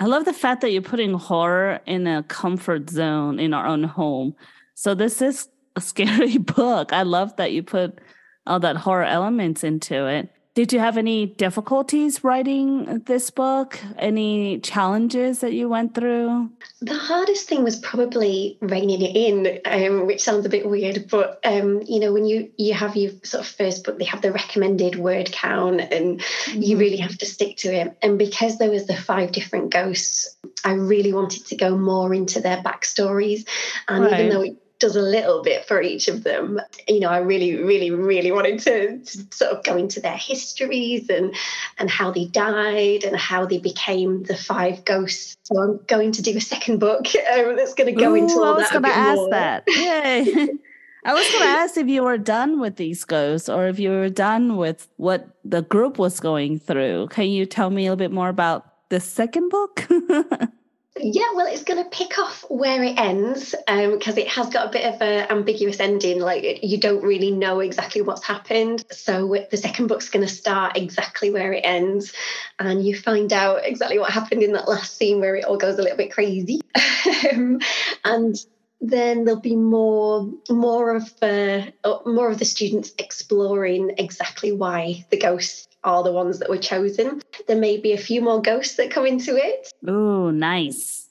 I 0.00 0.06
love 0.06 0.24
the 0.24 0.32
fact 0.32 0.60
that 0.60 0.72
you're 0.72 0.82
putting 0.82 1.14
horror 1.14 1.80
in 1.86 2.06
a 2.06 2.22
comfort 2.24 2.90
zone 2.90 3.40
in 3.40 3.52
our 3.52 3.66
own 3.66 3.84
home 3.84 4.36
so 4.78 4.94
this 4.94 5.20
is 5.20 5.48
a 5.74 5.80
scary 5.90 6.38
book. 6.38 6.92
I 6.92 7.02
love 7.02 7.34
that 7.36 7.52
you 7.52 7.64
put 7.64 7.98
all 8.46 8.60
that 8.60 8.76
horror 8.76 9.04
elements 9.04 9.64
into 9.64 10.06
it. 10.06 10.30
Did 10.54 10.72
you 10.72 10.80
have 10.80 10.96
any 10.96 11.26
difficulties 11.26 12.24
writing 12.24 13.02
this 13.06 13.30
book? 13.30 13.78
Any 13.96 14.58
challenges 14.58 15.38
that 15.38 15.52
you 15.52 15.68
went 15.68 15.94
through? 15.94 16.50
The 16.80 16.98
hardest 16.98 17.48
thing 17.48 17.62
was 17.62 17.78
probably 17.78 18.58
reining 18.60 19.02
it 19.02 19.14
in, 19.14 19.60
um, 19.66 20.06
which 20.08 20.20
sounds 20.20 20.46
a 20.46 20.48
bit 20.48 20.68
weird, 20.68 21.06
but 21.08 21.38
um, 21.44 21.82
you 21.86 22.00
know, 22.00 22.12
when 22.12 22.24
you 22.24 22.50
you 22.56 22.74
have 22.74 22.96
your 22.96 23.12
sort 23.22 23.42
of 23.44 23.46
first 23.46 23.84
book, 23.84 24.00
they 24.00 24.04
have 24.04 24.22
the 24.22 24.32
recommended 24.32 24.96
word 24.96 25.30
count, 25.30 25.80
and 25.80 26.18
mm-hmm. 26.18 26.62
you 26.62 26.76
really 26.76 26.96
have 26.96 27.16
to 27.18 27.26
stick 27.26 27.56
to 27.58 27.72
it. 27.72 27.96
And 28.02 28.18
because 28.18 28.58
there 28.58 28.70
was 28.70 28.88
the 28.88 28.96
five 28.96 29.30
different 29.30 29.70
ghosts, 29.70 30.36
I 30.64 30.72
really 30.72 31.12
wanted 31.12 31.46
to 31.46 31.56
go 31.56 31.78
more 31.78 32.12
into 32.12 32.40
their 32.40 32.58
backstories, 32.62 33.46
and 33.86 34.04
right. 34.04 34.12
even 34.12 34.28
though 34.30 34.42
it 34.42 34.56
does 34.78 34.96
a 34.96 35.02
little 35.02 35.42
bit 35.42 35.66
for 35.66 35.82
each 35.82 36.08
of 36.08 36.24
them. 36.24 36.60
You 36.86 37.00
know, 37.00 37.08
I 37.08 37.18
really, 37.18 37.56
really, 37.56 37.90
really 37.90 38.30
wanted 38.30 38.58
to, 38.60 38.98
to, 38.98 39.26
sort 39.30 39.52
of 39.52 39.64
go 39.64 39.76
into 39.76 40.00
their 40.00 40.16
histories 40.16 41.08
and 41.08 41.34
and 41.78 41.90
how 41.90 42.10
they 42.10 42.26
died 42.26 43.04
and 43.04 43.16
how 43.16 43.46
they 43.46 43.58
became 43.58 44.22
the 44.24 44.36
five 44.36 44.84
ghosts. 44.84 45.36
So 45.44 45.58
I'm 45.58 45.80
going 45.86 46.12
to 46.12 46.22
do 46.22 46.36
a 46.36 46.40
second 46.40 46.78
book 46.78 47.06
um, 47.32 47.56
that's 47.56 47.74
going 47.74 47.94
to 47.94 48.00
go 48.00 48.12
Ooh, 48.12 48.16
into 48.16 48.34
all 48.34 48.56
that. 48.56 48.58
I 48.58 48.62
was 48.62 48.70
going 48.70 48.82
to 48.84 48.88
ask 48.90 49.16
more. 49.16 49.30
that. 49.30 49.64
Yay. 49.68 50.48
I 51.04 51.14
was 51.14 51.26
going 51.28 51.42
to 51.42 51.48
ask 51.48 51.76
if 51.76 51.86
you 51.86 52.02
were 52.02 52.18
done 52.18 52.60
with 52.60 52.76
these 52.76 53.04
ghosts 53.04 53.48
or 53.48 53.68
if 53.68 53.78
you 53.78 53.90
were 53.90 54.10
done 54.10 54.56
with 54.56 54.88
what 54.96 55.28
the 55.44 55.62
group 55.62 55.96
was 55.96 56.20
going 56.20 56.58
through. 56.58 57.08
Can 57.08 57.28
you 57.28 57.46
tell 57.46 57.70
me 57.70 57.86
a 57.86 57.90
little 57.90 57.96
bit 57.96 58.12
more 58.12 58.28
about 58.28 58.88
the 58.90 59.00
second 59.00 59.48
book? 59.48 59.88
Yeah, 61.00 61.32
well, 61.34 61.46
it's 61.46 61.64
going 61.64 61.82
to 61.82 61.88
pick 61.90 62.18
off 62.18 62.44
where 62.48 62.82
it 62.82 62.98
ends 62.98 63.54
because 63.66 64.14
um, 64.14 64.18
it 64.18 64.28
has 64.28 64.48
got 64.48 64.68
a 64.68 64.70
bit 64.70 64.84
of 64.84 65.00
an 65.00 65.30
ambiguous 65.30 65.80
ending. 65.80 66.20
Like 66.20 66.62
you 66.62 66.78
don't 66.78 67.02
really 67.02 67.30
know 67.30 67.60
exactly 67.60 68.02
what's 68.02 68.24
happened. 68.24 68.84
So 68.90 69.36
the 69.50 69.56
second 69.56 69.86
book's 69.86 70.08
going 70.08 70.26
to 70.26 70.32
start 70.32 70.76
exactly 70.76 71.30
where 71.30 71.52
it 71.52 71.60
ends, 71.64 72.12
and 72.58 72.84
you 72.84 72.96
find 72.96 73.32
out 73.32 73.64
exactly 73.64 73.98
what 73.98 74.10
happened 74.10 74.42
in 74.42 74.52
that 74.52 74.68
last 74.68 74.96
scene 74.96 75.20
where 75.20 75.36
it 75.36 75.44
all 75.44 75.56
goes 75.56 75.78
a 75.78 75.82
little 75.82 75.96
bit 75.96 76.12
crazy. 76.12 76.60
um, 77.32 77.60
and 78.04 78.36
then 78.80 79.24
there'll 79.24 79.40
be 79.40 79.56
more 79.56 80.32
more 80.50 80.94
of 80.94 81.18
the 81.20 81.72
uh, 81.84 81.98
more 82.06 82.30
of 82.30 82.38
the 82.38 82.44
students 82.44 82.92
exploring 82.98 83.94
exactly 83.98 84.52
why 84.52 85.04
the 85.10 85.18
ghosts 85.18 85.67
are 85.84 86.02
the 86.02 86.12
ones 86.12 86.38
that 86.38 86.50
were 86.50 86.58
chosen. 86.58 87.22
There 87.46 87.58
may 87.58 87.76
be 87.78 87.92
a 87.92 87.98
few 87.98 88.20
more 88.20 88.42
ghosts 88.42 88.76
that 88.76 88.90
come 88.90 89.06
into 89.06 89.36
it. 89.36 89.72
Oh, 89.86 90.30
nice. 90.30 91.06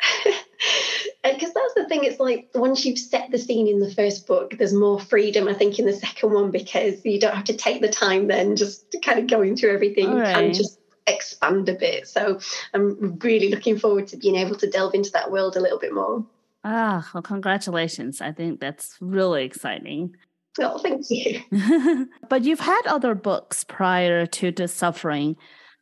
Because 1.23 1.53
that's 1.53 1.73
the 1.75 1.85
thing, 1.89 2.03
it's 2.03 2.19
like 2.19 2.49
once 2.53 2.85
you've 2.85 2.99
set 2.99 3.31
the 3.31 3.39
scene 3.39 3.67
in 3.67 3.79
the 3.79 3.91
first 3.91 4.27
book, 4.27 4.55
there's 4.57 4.73
more 4.73 4.99
freedom, 4.99 5.47
I 5.47 5.53
think, 5.53 5.79
in 5.79 5.85
the 5.85 5.93
second 5.93 6.33
one 6.33 6.51
because 6.51 7.03
you 7.03 7.19
don't 7.19 7.33
have 7.33 7.45
to 7.45 7.57
take 7.57 7.81
the 7.81 7.89
time 7.89 8.27
then 8.27 8.55
just 8.55 8.95
kind 9.03 9.19
of 9.19 9.27
going 9.27 9.55
through 9.55 9.73
everything. 9.73 10.13
Right. 10.13 10.27
You 10.27 10.33
can 10.33 10.53
just 10.53 10.79
expand 11.07 11.69
a 11.69 11.73
bit. 11.73 12.07
So 12.07 12.39
I'm 12.73 13.17
really 13.19 13.49
looking 13.49 13.79
forward 13.79 14.07
to 14.09 14.17
being 14.17 14.35
able 14.35 14.55
to 14.55 14.69
delve 14.69 14.93
into 14.93 15.11
that 15.11 15.31
world 15.31 15.57
a 15.57 15.61
little 15.61 15.79
bit 15.79 15.93
more. 15.93 16.25
Ah, 16.63 17.09
well, 17.13 17.23
congratulations. 17.23 18.21
I 18.21 18.31
think 18.31 18.59
that's 18.59 18.97
really 18.99 19.45
exciting. 19.45 20.15
Oh, 20.59 20.77
thank 20.77 21.05
you. 21.09 21.41
but 22.29 22.43
you've 22.43 22.59
had 22.59 22.81
other 22.85 23.15
books 23.15 23.63
prior 23.63 24.25
to 24.25 24.51
The 24.51 24.67
Suffering. 24.67 25.35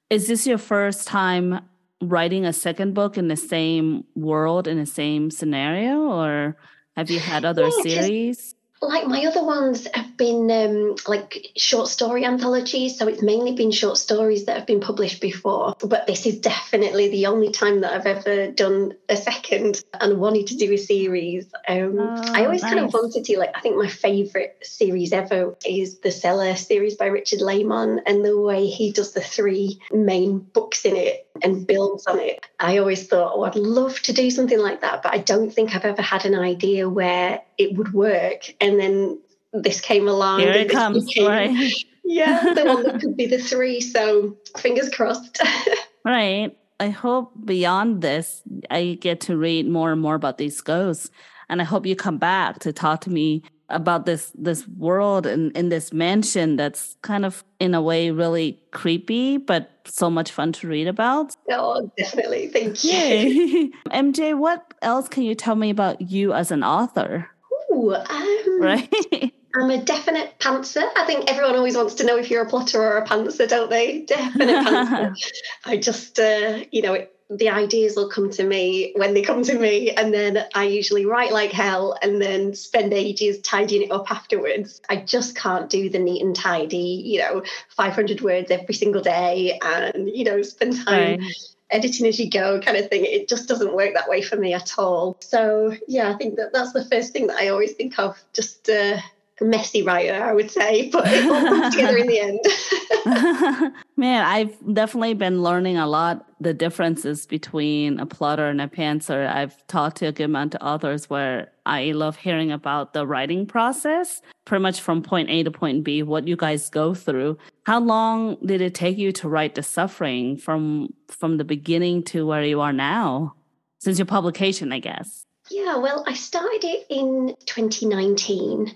Is 0.10 0.27
this 0.27 0.46
your 0.46 0.58
first 0.58 1.08
time 1.08 1.62
writing 2.01 2.46
a 2.46 2.53
second 2.53 2.94
book 2.94 3.17
in 3.17 3.27
the 3.27 3.36
same 3.36 4.03
world, 4.15 4.67
in 4.67 4.77
the 4.77 4.86
same 4.86 5.32
scenario, 5.32 6.01
or 6.01 6.58
have 6.96 7.10
you 7.10 7.20
had 7.20 7.46
other 7.46 7.70
yeah, 7.84 7.84
series? 7.84 8.54
Like 8.82 9.08
my 9.08 9.25
other 9.25 9.44
ones 9.44 9.88
have 9.94 10.17
been 10.17 10.50
um, 10.51 10.96
like 11.08 11.51
short 11.55 11.88
story 11.88 12.25
anthologies 12.25 12.98
so 12.98 13.08
it's 13.08 13.22
mainly 13.22 13.53
been 13.53 13.72
short 13.72 13.98
stories 13.98 14.46
that 14.46 14.58
have 14.58 14.67
been 14.67 14.79
published 14.79 15.22
before 15.22 15.75
but 15.84 16.08
this 16.08 16.25
is 16.25 16.39
definitely 16.39 17.10
the 17.10 17.25
only 17.25 17.51
time 17.51 17.82
that 17.82 17.94
i've 17.94 18.05
ever 18.05 18.51
done 18.51 18.94
a 19.10 19.17
second 19.17 19.84
and 20.00 20.20
wanted 20.20 20.48
to 20.48 20.55
do 20.55 20.72
a 20.74 20.77
series 20.77 21.46
um, 21.67 21.98
oh, 22.00 22.22
i 22.34 22.46
always 22.46 22.62
nice. 22.62 22.74
kind 22.74 22.86
of 22.86 22.94
wanted 22.94 23.24
to 23.24 23.39
like 23.39 23.51
i 23.55 23.62
think 23.62 23.77
my 23.77 23.88
favorite 23.88 24.58
series 24.62 25.13
ever 25.13 25.55
is 25.65 26.00
the 26.00 26.12
cellar 26.12 26.55
series 26.55 26.96
by 26.96 27.05
richard 27.05 27.41
laymon 27.41 28.01
and 28.05 28.24
the 28.24 28.39
way 28.39 28.67
he 28.67 28.91
does 28.91 29.13
the 29.13 29.22
three 29.22 29.79
main 29.91 30.39
books 30.39 30.86
in 30.86 30.96
it 30.96 31.25
and 31.43 31.67
builds 31.67 32.07
on 32.07 32.19
it 32.19 32.45
i 32.59 32.77
always 32.77 33.07
thought 33.07 33.33
oh 33.35 33.43
i'd 33.43 33.55
love 33.55 33.99
to 34.01 34.13
do 34.13 34.31
something 34.31 34.59
like 34.59 34.81
that 34.81 35.03
but 35.03 35.13
i 35.13 35.17
don't 35.17 35.51
think 35.51 35.75
i've 35.75 35.85
ever 35.85 36.01
had 36.01 36.25
an 36.25 36.35
idea 36.35 36.87
where 36.89 37.41
it 37.57 37.77
would 37.77 37.93
work. 37.93 38.53
And 38.61 38.79
then 38.79 39.19
this 39.53 39.81
came 39.81 40.07
along. 40.07 40.41
Here 40.41 40.51
it 40.51 40.69
comes, 40.69 41.05
became, 41.05 41.27
right? 41.27 41.73
Yeah, 42.07 42.53
the 42.53 42.65
one 42.65 42.83
that 42.83 43.01
could 43.01 43.17
be 43.17 43.25
the 43.25 43.39
three. 43.39 43.81
So 43.81 44.37
fingers 44.59 44.91
crossed. 44.91 45.41
right. 46.05 46.55
I 46.79 46.89
hope 46.89 47.31
beyond 47.43 48.03
this, 48.03 48.43
I 48.69 48.99
get 49.01 49.21
to 49.21 49.35
read 49.35 49.67
more 49.67 49.91
and 49.91 49.99
more 49.99 50.13
about 50.13 50.37
these 50.37 50.61
ghosts. 50.61 51.09
And 51.49 51.61
I 51.61 51.65
hope 51.65 51.87
you 51.87 51.95
come 51.95 52.19
back 52.19 52.59
to 52.59 52.71
talk 52.71 53.01
to 53.01 53.09
me 53.09 53.41
about 53.69 54.05
this 54.05 54.31
this 54.36 54.67
world 54.67 55.25
and 55.25 55.55
in 55.57 55.69
this 55.69 55.91
mansion 55.91 56.55
that's 56.55 56.98
kind 57.01 57.25
of 57.25 57.43
in 57.60 57.74
a 57.74 57.81
way 57.81 58.12
really 58.12 58.60
creepy 58.72 59.38
but 59.38 59.72
so 59.86 60.10
much 60.10 60.31
fun 60.31 60.51
to 60.51 60.67
read 60.67 60.88
about 60.88 61.36
oh 61.51 61.91
definitely 61.98 62.48
thank 62.48 62.84
you 62.84 63.72
mj 63.88 64.38
what 64.38 64.74
else 64.81 65.07
can 65.07 65.24
you 65.24 65.34
tell 65.34 65.55
me 65.55 65.69
about 65.69 66.00
you 66.01 66.34
as 66.34 66.51
an 66.51 66.63
author 66.63 67.29
Ooh, 67.74 67.93
um, 67.93 68.62
right 68.62 68.93
I'm 69.55 69.69
a 69.72 69.81
definite 69.81 70.38
pantser. 70.39 70.84
I 70.98 71.05
think 71.05 71.31
everyone 71.31 71.55
always 71.55 71.77
wants 71.77 71.93
to 71.95 72.03
know 72.03 72.17
if 72.17 72.29
you're 72.29 72.43
a 72.43 72.50
plotter 72.50 72.81
or 72.81 72.98
a 72.98 73.05
pantser, 73.05 73.48
don't 73.48 73.69
they? 73.69 74.01
Definite 74.01 74.65
pantser. 74.65 75.15
I 75.65 75.77
just, 75.77 76.19
uh, 76.19 76.60
you 76.72 76.81
know, 76.81 76.93
it, 76.93 77.14
the 77.29 77.50
ideas 77.50 77.96
will 77.96 78.10
come 78.10 78.29
to 78.29 78.44
me 78.44 78.94
when 78.96 79.13
they 79.13 79.22
come 79.22 79.41
to 79.41 79.58
me 79.58 79.89
and 79.91 80.13
then 80.13 80.46
i 80.53 80.63
usually 80.63 81.05
write 81.08 81.32
like 81.32 81.51
hell 81.51 81.98
and 82.03 82.22
then 82.22 82.53
spend 82.53 82.94
ages 82.94 83.39
tidying 83.41 83.84
it 83.84 83.91
up 83.91 84.12
afterwards. 84.12 84.82
I 84.89 84.98
just 84.98 85.36
can't 85.36 85.70
do 85.70 85.89
the 85.89 86.00
neat 86.00 86.22
and 86.22 86.36
tidy 86.36 87.01
you 87.05 87.20
know 87.20 87.44
500 87.70 88.22
words 88.22 88.51
every 88.51 88.75
single 88.75 89.01
day 89.01 89.60
and 89.62 90.10
you 90.10 90.24
know 90.24 90.41
spend 90.44 90.86
time 90.86 91.20
right. 91.20 91.34
editing 91.72 92.05
as 92.05 92.20
you 92.20 92.29
go 92.29 92.60
kind 92.62 92.77
of 92.77 92.89
thing. 92.89 93.05
It 93.05 93.27
just 93.27 93.48
doesn't 93.48 93.75
work 93.75 93.96
that 93.96 94.10
way 94.10 94.22
for 94.22 94.36
me 94.36 94.53
at 94.53 94.77
all. 94.77 95.17
So 95.22 95.75
yeah 95.88 96.12
i 96.12 96.13
think 96.13 96.36
that 96.36 96.53
that's 96.53 96.74
the 96.74 96.86
first 96.86 97.12
thing 97.12 97.27
that 97.27 97.38
i 97.38 97.50
always 97.50 97.74
think 97.74 97.98
of 97.98 98.22
just 98.34 98.70
uh, 98.70 98.98
messy 99.41 99.83
writer, 99.83 100.23
I 100.23 100.33
would 100.33 100.49
say, 100.49 100.89
but 100.91 101.05
it 101.07 101.25
all 101.25 101.41
comes 101.41 101.75
together 101.75 101.97
in 101.97 102.07
the 102.07 102.19
end. 102.19 103.73
Man, 103.97 104.25
I've 104.25 104.55
definitely 104.73 105.13
been 105.13 105.43
learning 105.43 105.77
a 105.77 105.87
lot 105.87 106.25
the 106.39 106.53
differences 106.53 107.25
between 107.25 107.99
a 107.99 108.05
plotter 108.05 108.47
and 108.47 108.61
a 108.61 108.67
pantser. 108.67 109.27
I've 109.27 109.65
talked 109.67 109.97
to 109.97 110.07
a 110.07 110.11
good 110.11 110.25
amount 110.25 110.55
of 110.55 110.61
authors 110.61 111.09
where 111.09 111.51
I 111.65 111.91
love 111.91 112.17
hearing 112.17 112.51
about 112.51 112.93
the 112.93 113.07
writing 113.07 113.45
process, 113.45 114.21
pretty 114.45 114.61
much 114.61 114.81
from 114.81 115.01
point 115.01 115.29
A 115.29 115.43
to 115.43 115.51
point 115.51 115.83
B, 115.83 116.03
what 116.03 116.27
you 116.27 116.35
guys 116.35 116.69
go 116.69 116.93
through. 116.93 117.37
How 117.65 117.79
long 117.79 118.37
did 118.45 118.61
it 118.61 118.75
take 118.75 118.97
you 118.97 119.11
to 119.13 119.29
write 119.29 119.55
the 119.55 119.63
suffering 119.63 120.37
from 120.37 120.93
from 121.07 121.37
the 121.37 121.43
beginning 121.43 122.03
to 122.03 122.25
where 122.25 122.43
you 122.43 122.61
are 122.61 122.73
now? 122.73 123.35
Since 123.79 123.99
your 123.99 124.05
publication, 124.05 124.71
I 124.71 124.79
guess. 124.79 125.25
Yeah, 125.49 125.77
well, 125.77 126.03
I 126.07 126.13
started 126.15 126.63
it 126.63 126.87
in 126.89 127.35
2019. 127.45 128.73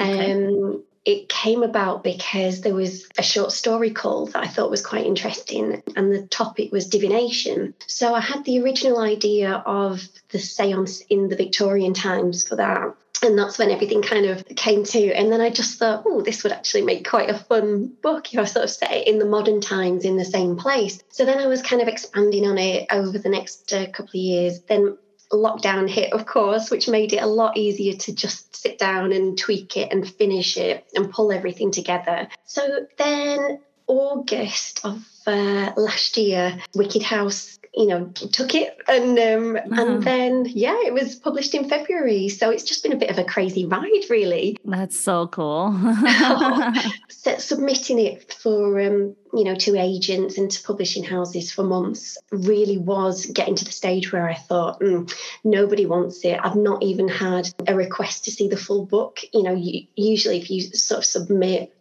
Okay. 0.00 0.32
Um, 0.32 0.84
it 1.04 1.28
came 1.28 1.64
about 1.64 2.04
because 2.04 2.60
there 2.60 2.74
was 2.74 3.08
a 3.18 3.22
short 3.22 3.50
story 3.50 3.90
call 3.90 4.26
that 4.26 4.44
I 4.44 4.46
thought 4.46 4.70
was 4.70 4.86
quite 4.86 5.04
interesting, 5.04 5.82
and 5.96 6.12
the 6.12 6.26
topic 6.28 6.70
was 6.70 6.86
divination. 6.86 7.74
So 7.88 8.14
I 8.14 8.20
had 8.20 8.44
the 8.44 8.62
original 8.62 9.00
idea 9.00 9.50
of 9.66 10.00
the 10.28 10.38
seance 10.38 11.00
in 11.00 11.28
the 11.28 11.36
Victorian 11.36 11.94
times 11.94 12.46
for 12.46 12.56
that. 12.56 12.94
And 13.24 13.38
that's 13.38 13.56
when 13.56 13.70
everything 13.70 14.02
kind 14.02 14.26
of 14.26 14.44
came 14.56 14.82
to. 14.82 15.12
And 15.12 15.30
then 15.30 15.40
I 15.40 15.50
just 15.50 15.78
thought, 15.78 16.02
oh, 16.04 16.22
this 16.22 16.42
would 16.42 16.52
actually 16.52 16.82
make 16.82 17.08
quite 17.08 17.30
a 17.30 17.38
fun 17.38 17.92
book 18.02 18.32
if 18.32 18.38
I 18.38 18.44
sort 18.44 18.64
of 18.64 18.70
set 18.70 19.06
in 19.06 19.20
the 19.20 19.24
modern 19.24 19.60
times 19.60 20.04
in 20.04 20.16
the 20.16 20.24
same 20.24 20.56
place. 20.56 21.00
So 21.08 21.24
then 21.24 21.38
I 21.38 21.46
was 21.46 21.62
kind 21.62 21.80
of 21.80 21.86
expanding 21.86 22.46
on 22.48 22.58
it 22.58 22.88
over 22.90 23.16
the 23.16 23.28
next 23.28 23.72
uh, 23.72 23.86
couple 23.90 24.10
of 24.10 24.14
years. 24.14 24.62
Then 24.62 24.98
lockdown 25.32 25.88
hit, 25.88 26.12
of 26.12 26.26
course, 26.26 26.70
which 26.70 26.88
made 26.88 27.12
it 27.12 27.22
a 27.22 27.26
lot 27.26 27.56
easier 27.56 27.94
to 27.94 28.14
just 28.14 28.54
sit 28.54 28.78
down 28.78 29.12
and 29.12 29.36
tweak 29.38 29.76
it 29.76 29.92
and 29.92 30.08
finish 30.08 30.56
it 30.56 30.84
and 30.94 31.10
pull 31.10 31.32
everything 31.32 31.70
together. 31.70 32.28
So 32.44 32.86
then, 32.98 33.60
August 33.86 34.84
of 34.84 35.04
uh, 35.26 35.72
last 35.76 36.16
year, 36.16 36.58
Wicked 36.74 37.02
House 37.02 37.58
you 37.74 37.86
know 37.86 38.06
took 38.32 38.54
it 38.54 38.76
and 38.86 39.18
um, 39.18 39.56
and 39.56 39.72
uh-huh. 39.72 39.98
then 39.98 40.44
yeah 40.46 40.78
it 40.84 40.92
was 40.92 41.14
published 41.14 41.54
in 41.54 41.68
february. 41.68 42.28
So 42.28 42.50
it's 42.50 42.64
just 42.64 42.82
been 42.82 42.92
a 42.92 42.96
bit 42.96 43.10
of 43.10 43.18
a 43.18 43.24
crazy 43.24 43.66
ride 43.66 44.04
really. 44.10 44.56
That's 44.64 44.98
so 44.98 45.26
cool. 45.28 45.74
So 47.08 47.38
submitting 47.38 48.00
it 48.00 48.32
for 48.32 48.80
um, 48.80 49.14
you 49.32 49.44
know 49.44 49.54
to 49.54 49.76
agents 49.76 50.38
and 50.38 50.50
to 50.50 50.62
publishing 50.64 51.04
houses 51.04 51.52
for 51.52 51.62
months 51.62 52.18
really 52.32 52.78
was 52.78 53.26
getting 53.26 53.54
to 53.54 53.64
the 53.64 53.70
stage 53.70 54.12
where 54.12 54.28
i 54.28 54.34
thought 54.34 54.80
mm, 54.80 55.08
nobody 55.44 55.86
wants 55.86 56.24
it. 56.24 56.40
I've 56.42 56.56
not 56.56 56.82
even 56.82 57.06
had 57.06 57.48
a 57.68 57.76
request 57.76 58.24
to 58.24 58.32
see 58.32 58.48
the 58.48 58.56
full 58.56 58.86
book. 58.86 59.20
You 59.32 59.44
know 59.44 59.54
you, 59.54 59.86
usually 59.94 60.38
if 60.38 60.50
you 60.50 60.62
sort 60.62 60.98
of 60.98 61.04
submit 61.04 61.72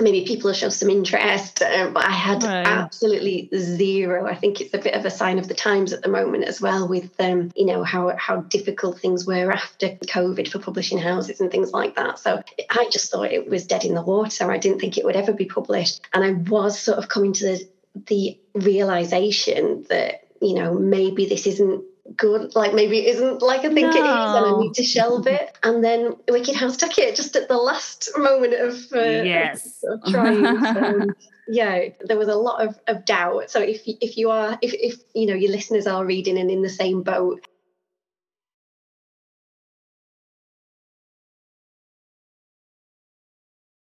maybe 0.00 0.24
people 0.24 0.52
show 0.52 0.68
some 0.68 0.90
interest, 0.90 1.62
um, 1.62 1.92
but 1.92 2.04
I 2.04 2.10
had 2.10 2.42
right. 2.42 2.66
absolutely 2.66 3.48
zero. 3.54 4.26
I 4.26 4.34
think 4.34 4.60
it's 4.60 4.74
a 4.74 4.78
bit 4.78 4.94
of 4.94 5.04
a 5.04 5.10
sign 5.10 5.38
of 5.38 5.48
the 5.48 5.54
times 5.54 5.92
at 5.92 6.02
the 6.02 6.08
moment 6.08 6.44
as 6.44 6.60
well, 6.60 6.88
with 6.88 7.10
um, 7.20 7.50
you 7.54 7.66
know 7.66 7.84
how 7.84 8.14
how 8.16 8.42
difficult 8.42 9.00
things 9.00 9.26
were 9.26 9.52
after 9.52 9.90
COVID 9.90 10.48
for 10.48 10.58
publishing 10.58 10.98
houses 10.98 11.40
and 11.40 11.50
things 11.50 11.72
like 11.72 11.96
that. 11.96 12.18
So 12.18 12.42
I 12.70 12.88
just 12.90 13.10
thought 13.10 13.32
it 13.32 13.48
was 13.48 13.66
dead 13.66 13.84
in 13.84 13.94
the 13.94 14.02
water. 14.02 14.50
I 14.50 14.58
didn't 14.58 14.80
think 14.80 14.98
it 14.98 15.04
would 15.04 15.16
ever 15.16 15.32
be 15.32 15.46
published, 15.46 16.00
and 16.12 16.24
I 16.24 16.32
was 16.32 16.78
sort 16.78 16.98
of 16.98 17.08
coming 17.08 17.32
to 17.34 17.44
the 17.44 17.68
the 18.06 18.38
realization 18.54 19.84
that 19.88 20.26
you 20.40 20.54
know 20.54 20.74
maybe 20.74 21.26
this 21.26 21.46
isn't 21.46 21.84
good, 22.16 22.54
like 22.54 22.74
maybe 22.74 23.00
it 23.00 23.14
isn't 23.14 23.42
like 23.42 23.60
I 23.60 23.72
think 23.72 23.94
no. 23.94 24.00
it 24.00 24.04
is, 24.04 24.36
and 24.36 24.46
I 24.46 24.58
need 24.58 24.74
to 24.74 24.82
shelve 24.82 25.26
it. 25.26 25.56
And 25.62 25.82
then 25.82 26.16
Wicked 26.28 26.54
House 26.54 26.76
took 26.76 26.98
it 26.98 27.16
just 27.16 27.36
at 27.36 27.48
the 27.48 27.56
last 27.56 28.10
moment 28.16 28.54
of, 28.54 28.74
uh, 28.92 29.22
yes. 29.22 29.82
of, 29.84 30.00
of 30.02 30.12
trying. 30.12 30.44
so, 30.74 31.06
yeah, 31.48 31.88
there 32.04 32.18
was 32.18 32.28
a 32.28 32.34
lot 32.34 32.66
of, 32.66 32.78
of 32.86 33.04
doubt. 33.04 33.50
So 33.50 33.60
if 33.60 33.82
if 33.86 34.16
you 34.16 34.30
are 34.30 34.58
if 34.62 34.72
if 34.74 35.00
you 35.14 35.26
know 35.26 35.34
your 35.34 35.50
listeners 35.50 35.86
are 35.86 36.04
reading 36.04 36.38
and 36.38 36.50
in 36.50 36.62
the 36.62 36.68
same 36.68 37.02
boat, 37.02 37.46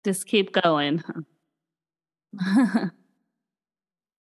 just 0.04 0.28
keep 0.28 0.52
going. 0.54 1.04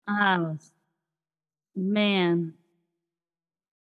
oh 0.08 0.56
man 1.76 2.54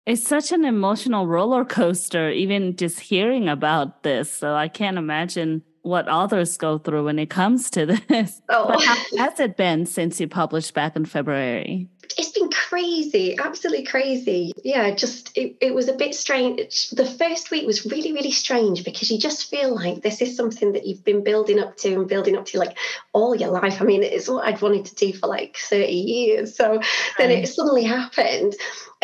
It's 0.07 0.27
such 0.27 0.53
an 0.53 0.65
emotional 0.67 1.27
roller 1.27 1.65
coaster, 1.65 2.31
even 2.31 2.77
just 2.77 3.01
hearing 3.01 3.49
about 3.49 4.03
this. 4.03 4.31
So 4.31 4.55
I 4.55 4.69
can't 4.69 4.99
imagine 4.99 5.63
what 5.81 6.09
authors 6.09 6.57
go 6.57 6.79
through 6.79 7.05
when 7.05 7.19
it 7.19 7.31
comes 7.31 7.71
to 7.71 7.87
this. 8.09 8.43
Oh. 8.49 8.69
But 8.69 8.85
how 8.85 8.97
has 9.19 9.41
it 9.41 9.57
been 9.57 9.87
since 9.87 10.21
you 10.21 10.29
published 10.29 10.75
back 10.75 10.97
in 10.97 11.07
February? 11.07 11.89
It's 12.17 12.31
been 12.31 12.51
crazy, 12.51 13.37
absolutely 13.39 13.85
crazy. 13.85 14.53
Yeah, 14.63 14.95
just 14.95 15.37
it, 15.37 15.57
it 15.61 15.75
was 15.75 15.89
a 15.89 15.95
bit 15.95 16.15
strange. 16.15 16.91
The 16.91 17.07
first 17.07 17.51
week 17.51 17.67
was 17.67 17.87
really, 17.87 18.13
really 18.13 18.31
strange 18.31 18.85
because 18.85 19.11
you 19.11 19.19
just 19.19 19.51
feel 19.51 19.75
like 19.75 20.03
this 20.03 20.21
is 20.21 20.37
something 20.37 20.73
that 20.73 20.87
you've 20.87 21.05
been 21.05 21.25
building 21.25 21.59
up 21.59 21.77
to 21.79 21.95
and 21.95 22.07
building 22.07 22.37
up 22.37 22.45
to 22.47 22.59
like 22.59 22.77
all 23.13 23.35
your 23.35 23.51
life. 23.51 23.81
I 23.81 23.85
mean, 23.85 24.03
it's 24.03 24.29
what 24.29 24.47
I'd 24.47 24.61
wanted 24.61 24.85
to 24.87 24.95
do 24.95 25.13
for 25.13 25.27
like 25.29 25.57
30 25.57 25.93
years. 25.93 26.57
So 26.57 26.81
then 27.17 27.31
it 27.31 27.49
suddenly 27.49 27.85
happened 27.85 28.55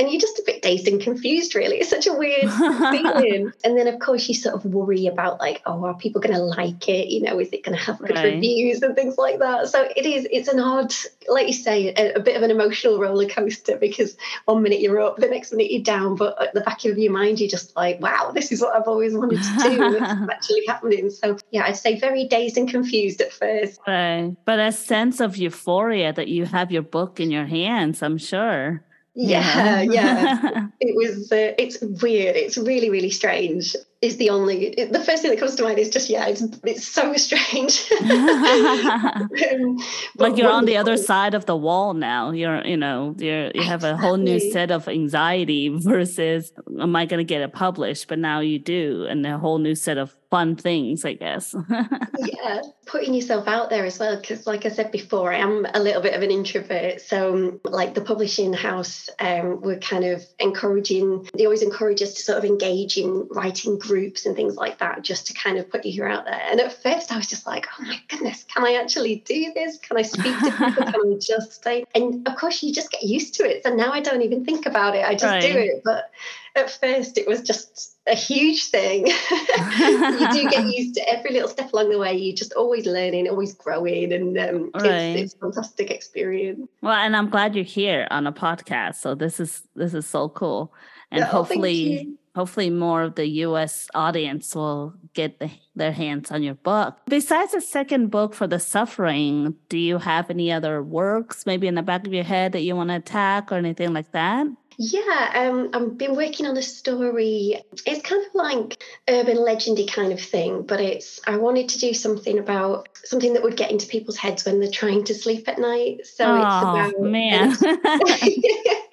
and 0.01 0.11
you're 0.11 0.21
just 0.21 0.39
a 0.39 0.43
bit 0.47 0.63
dazed 0.63 0.89
and 0.89 0.99
confused 0.99 1.55
really. 1.55 1.77
It's 1.77 1.91
such 1.91 2.07
a 2.07 2.15
weird 2.15 2.51
feeling. 2.51 3.53
And 3.63 3.77
then 3.77 3.87
of 3.87 4.01
course 4.01 4.27
you 4.29 4.35
sort 4.35 4.55
of 4.55 4.65
worry 4.65 5.07
about 5.07 5.39
like 5.39 5.61
oh 5.67 5.85
are 5.85 5.95
people 5.95 6.23
going 6.23 6.35
to 6.35 6.43
like 6.43 6.89
it? 6.89 7.09
You 7.09 7.23
know 7.23 7.39
is 7.39 7.51
it 7.53 7.63
going 7.63 7.77
to 7.77 7.85
have 7.85 7.99
good 7.99 8.17
right. 8.17 8.35
reviews 8.35 8.81
and 8.81 8.97
things 8.97 9.19
like 9.19 9.39
that? 9.41 9.69
So 9.69 9.87
it 9.95 10.07
is 10.07 10.27
it's 10.31 10.49
an 10.49 10.59
odd 10.59 10.95
like 11.29 11.49
you 11.49 11.53
say 11.53 11.93
a, 11.93 12.15
a, 12.15 12.21
bit 12.21 12.37
of 12.37 12.43
an 12.43 12.51
emotional 12.51 12.99
roller 12.99 13.29
coaster 13.29 13.77
because 13.77 14.17
one 14.47 14.63
minute 14.63 14.81
you're 14.81 15.01
up 15.01 15.19
the 15.19 15.29
next 15.29 15.53
minute 15.53 15.71
you're 15.71 15.83
down 15.83 16.17
but 16.17 16.41
at 16.41 16.55
the 16.55 16.63
back 16.63 16.85
of 16.87 16.97
your 16.97 17.13
mind 17.13 17.39
you're 17.39 17.49
just 17.49 17.77
like 17.77 18.01
wow 18.01 18.33
this 18.35 18.51
is 18.51 18.63
what 18.63 18.75
i've 18.75 18.89
always 18.89 19.15
wanted 19.15 19.43
to 19.43 19.63
do. 19.63 19.95
It's 19.97 20.03
actually 20.33 20.65
happening. 20.67 21.11
So 21.11 21.37
yeah 21.51 21.65
i'd 21.67 21.77
say 21.77 22.01
very 22.01 22.27
dazed 22.27 22.57
and 22.57 22.69
confused 22.69 23.21
at 23.21 23.33
first. 23.33 23.79
Right. 23.87 24.35
But 24.47 24.61
a 24.61 24.73
sense 24.73 25.21
of 25.21 25.37
euphoria 25.37 26.13
that 26.15 26.29
you 26.29 26.47
have 26.47 26.73
your 26.73 26.83
book 26.83 27.21
in 27.21 27.31
your 27.31 27.47
hands 27.47 28.03
i'm 28.03 28.17
sure 28.17 28.83
yeah, 29.21 29.81
yeah. 29.83 30.69
it 30.81 30.97
was. 30.97 31.31
Uh, 31.31 31.53
it's 31.59 31.81
weird. 31.81 32.37
It's 32.37 32.57
really, 32.57 32.91
really 32.91 33.11
strange. 33.11 33.77
Is 34.01 34.17
the 34.17 34.31
only 34.31 34.75
the 34.75 35.05
first 35.05 35.21
thing 35.21 35.31
that 35.31 35.39
comes 35.39 35.57
to 35.57 35.63
mind 35.63 35.79
is 35.79 35.91
just 35.91 36.09
yeah, 36.09 36.27
it's 36.27 36.43
it's 36.65 36.87
so 36.89 37.13
strange. 37.17 37.87
um, 38.01 39.79
like 40.17 40.39
you're 40.39 40.51
on 40.51 40.65
the 40.65 40.79
other 40.79 40.97
side 40.97 41.35
of 41.35 41.45
the 41.45 41.57
wall 41.57 41.93
now. 41.93 42.31
You're 42.31 42.65
you 42.65 42.79
know 42.79 43.15
you're 43.19 43.51
you 43.55 43.63
have 43.63 43.85
a 43.85 43.97
whole 43.97 44.17
new 44.17 44.41
set 44.41 44.71
of 44.71 44.89
anxiety 44.89 45.69
versus 45.69 46.51
am 46.81 46.97
I 46.97 47.05
going 47.05 47.19
to 47.19 47.25
get 47.25 47.43
it 47.43 47.53
published? 47.53 48.09
But 48.09 48.19
now 48.19 48.41
you 48.41 48.59
do, 48.59 49.07
and 49.09 49.27
a 49.27 49.37
whole 49.37 49.59
new 49.59 49.75
set 49.75 49.99
of 49.99 50.17
fun 50.31 50.55
things, 50.55 51.05
I 51.05 51.15
guess. 51.15 51.55
yeah, 52.19 52.63
putting 52.87 53.13
yourself 53.15 53.49
out 53.49 53.69
there 53.69 53.85
as 53.85 53.99
well. 53.99 54.19
Because, 54.19 54.47
like 54.47 54.65
I 54.65 54.69
said 54.69 54.93
before, 54.93 55.33
I 55.33 55.39
am 55.39 55.67
a 55.75 55.81
little 55.81 56.01
bit 56.01 56.15
of 56.15 56.23
an 56.23 56.31
introvert. 56.31 57.01
So, 57.01 57.61
like 57.65 57.95
the 57.95 58.01
publishing 58.01 58.53
house, 58.53 59.11
um, 59.19 59.61
we're 59.61 59.81
kind 59.81 60.05
of 60.05 60.25
encouraging, 60.39 61.29
they 61.37 61.45
always 61.45 61.63
encourage 61.63 62.01
us 62.01 62.15
to 62.15 62.23
sort 62.23 62.39
of 62.39 62.45
engage 62.45 62.97
in 62.97 63.29
writing 63.31 63.79
groups 63.79 64.25
and 64.25 64.37
things 64.37 64.55
like 64.57 64.79
that, 64.79 65.03
just 65.03 65.27
to 65.27 65.35
kind 65.35 65.59
of 65.59 65.69
put 65.69 65.85
you 65.85 66.05
out 66.05 66.25
there. 66.25 66.41
And 66.51 66.61
at 66.61 66.81
first, 66.83 67.13
I 67.13 67.17
was 67.17 67.27
just 67.27 67.47
like, 67.47 67.67
oh 67.79 67.83
my 67.85 68.01
goodness, 68.09 68.45
can 68.45 68.65
I 68.65 68.81
actually 68.81 69.17
do 69.17 69.53
this? 69.55 69.79
Can 69.79 69.97
I 69.97 70.03
speak 70.03 70.39
to 70.39 70.51
people? 70.51 70.93
can 70.93 71.15
I 71.15 71.19
just 71.21 71.53
stay? 71.55 71.85
And 71.95 72.27
of 72.29 72.37
course, 72.37 72.63
you 72.63 72.73
just 72.73 72.93
get 72.93 73.03
used 73.03 73.35
to 73.35 73.45
it. 73.45 73.65
So 73.65 73.75
now 73.75 73.93
I 73.93 74.01
don't 74.01 74.23
even 74.23 74.45
think 74.45 74.67
about 74.67 74.95
it, 74.95 75.05
I 75.05 75.13
just 75.13 75.25
right. 75.25 75.43
do 75.43 75.59
it. 75.59 75.83
But 75.85 76.11
at 76.57 76.71
first 76.71 77.19
it 77.19 77.27
was 77.27 77.43
just 77.43 77.97
a 78.07 78.15
huge 78.15 78.67
thing. 78.67 79.07
you 79.31 80.33
do 80.33 80.49
get 80.51 80.67
used 80.77 80.95
to 80.95 81.09
every 81.09 81.33
little 81.33 81.49
step 81.49 81.73
along 81.73 81.91
the 81.91 81.99
way. 81.99 82.17
You're 82.17 82.37
just 82.37 82.53
always 82.55 82.87
learning, 82.87 83.29
always 83.29 83.55
growing, 83.55 84.13
and 84.13 84.37
um, 84.39 84.71
right. 84.75 84.85
it's, 84.85 85.33
it's, 85.33 85.35
a 85.35 85.39
fantastic 85.39 85.91
experience. 85.91 86.69
Well, 86.83 86.95
and 86.95 87.17
I'm 87.17 87.31
glad 87.31 87.55
you're 87.55 87.65
here 87.65 88.07
on 88.11 88.27
a 88.27 88.33
podcast. 88.33 88.97
So 88.97 89.15
this 89.15 89.41
is 89.41 89.63
this 89.75 89.95
is 89.95 90.07
so 90.07 90.29
cool, 90.29 90.73
and 91.11 91.23
oh, 91.23 91.27
hopefully. 91.27 92.17
Hopefully, 92.37 92.71
more 92.71 93.03
of 93.03 93.17
the 93.17 93.27
US 93.27 93.89
audience 93.93 94.55
will 94.55 94.95
get 95.15 95.41
the, 95.41 95.51
their 95.75 95.91
hands 95.91 96.31
on 96.31 96.45
your 96.45 96.55
book. 96.55 96.97
Besides 97.07 97.53
the 97.53 97.61
second 97.61 98.13
book 98.13 98.35
for 98.35 98.47
the 98.47 98.61
suffering, 98.61 99.57
do 99.69 99.77
you 99.77 99.99
have 99.99 100.31
any 100.31 100.53
other 100.53 100.81
works 100.81 101.45
maybe 101.45 101.67
in 101.67 101.75
the 101.75 101.83
back 101.83 102.07
of 102.07 102.15
your 102.15 102.23
head 102.23 102.53
that 102.53 102.61
you 102.61 102.77
want 102.77 102.91
to 102.91 102.97
attack 102.97 103.51
or 103.51 103.57
anything 103.57 103.93
like 103.93 104.13
that? 104.13 104.47
Yeah, 104.83 105.33
um, 105.35 105.69
I've 105.75 105.99
been 105.99 106.17
working 106.17 106.47
on 106.47 106.57
a 106.57 106.63
story. 106.63 107.63
It's 107.85 108.01
kind 108.01 108.25
of 108.25 108.35
like 108.35 108.83
urban 109.11 109.37
legendy 109.37 109.87
kind 109.87 110.11
of 110.11 110.19
thing, 110.19 110.63
but 110.63 110.81
it's 110.81 111.21
I 111.27 111.37
wanted 111.37 111.69
to 111.69 111.79
do 111.79 111.93
something 111.93 112.39
about 112.39 112.89
something 113.05 113.35
that 113.35 113.43
would 113.43 113.59
get 113.59 113.71
into 113.71 113.87
people's 113.87 114.17
heads 114.17 114.47
when 114.47 114.59
they're 114.59 114.71
trying 114.71 115.05
to 115.05 115.15
sleep 115.15 115.47
at 115.49 115.59
night. 115.59 116.07
So 116.07 116.25
oh, 116.25 116.37
it's 116.37 116.95
about 116.95 117.03
man. 117.03 117.51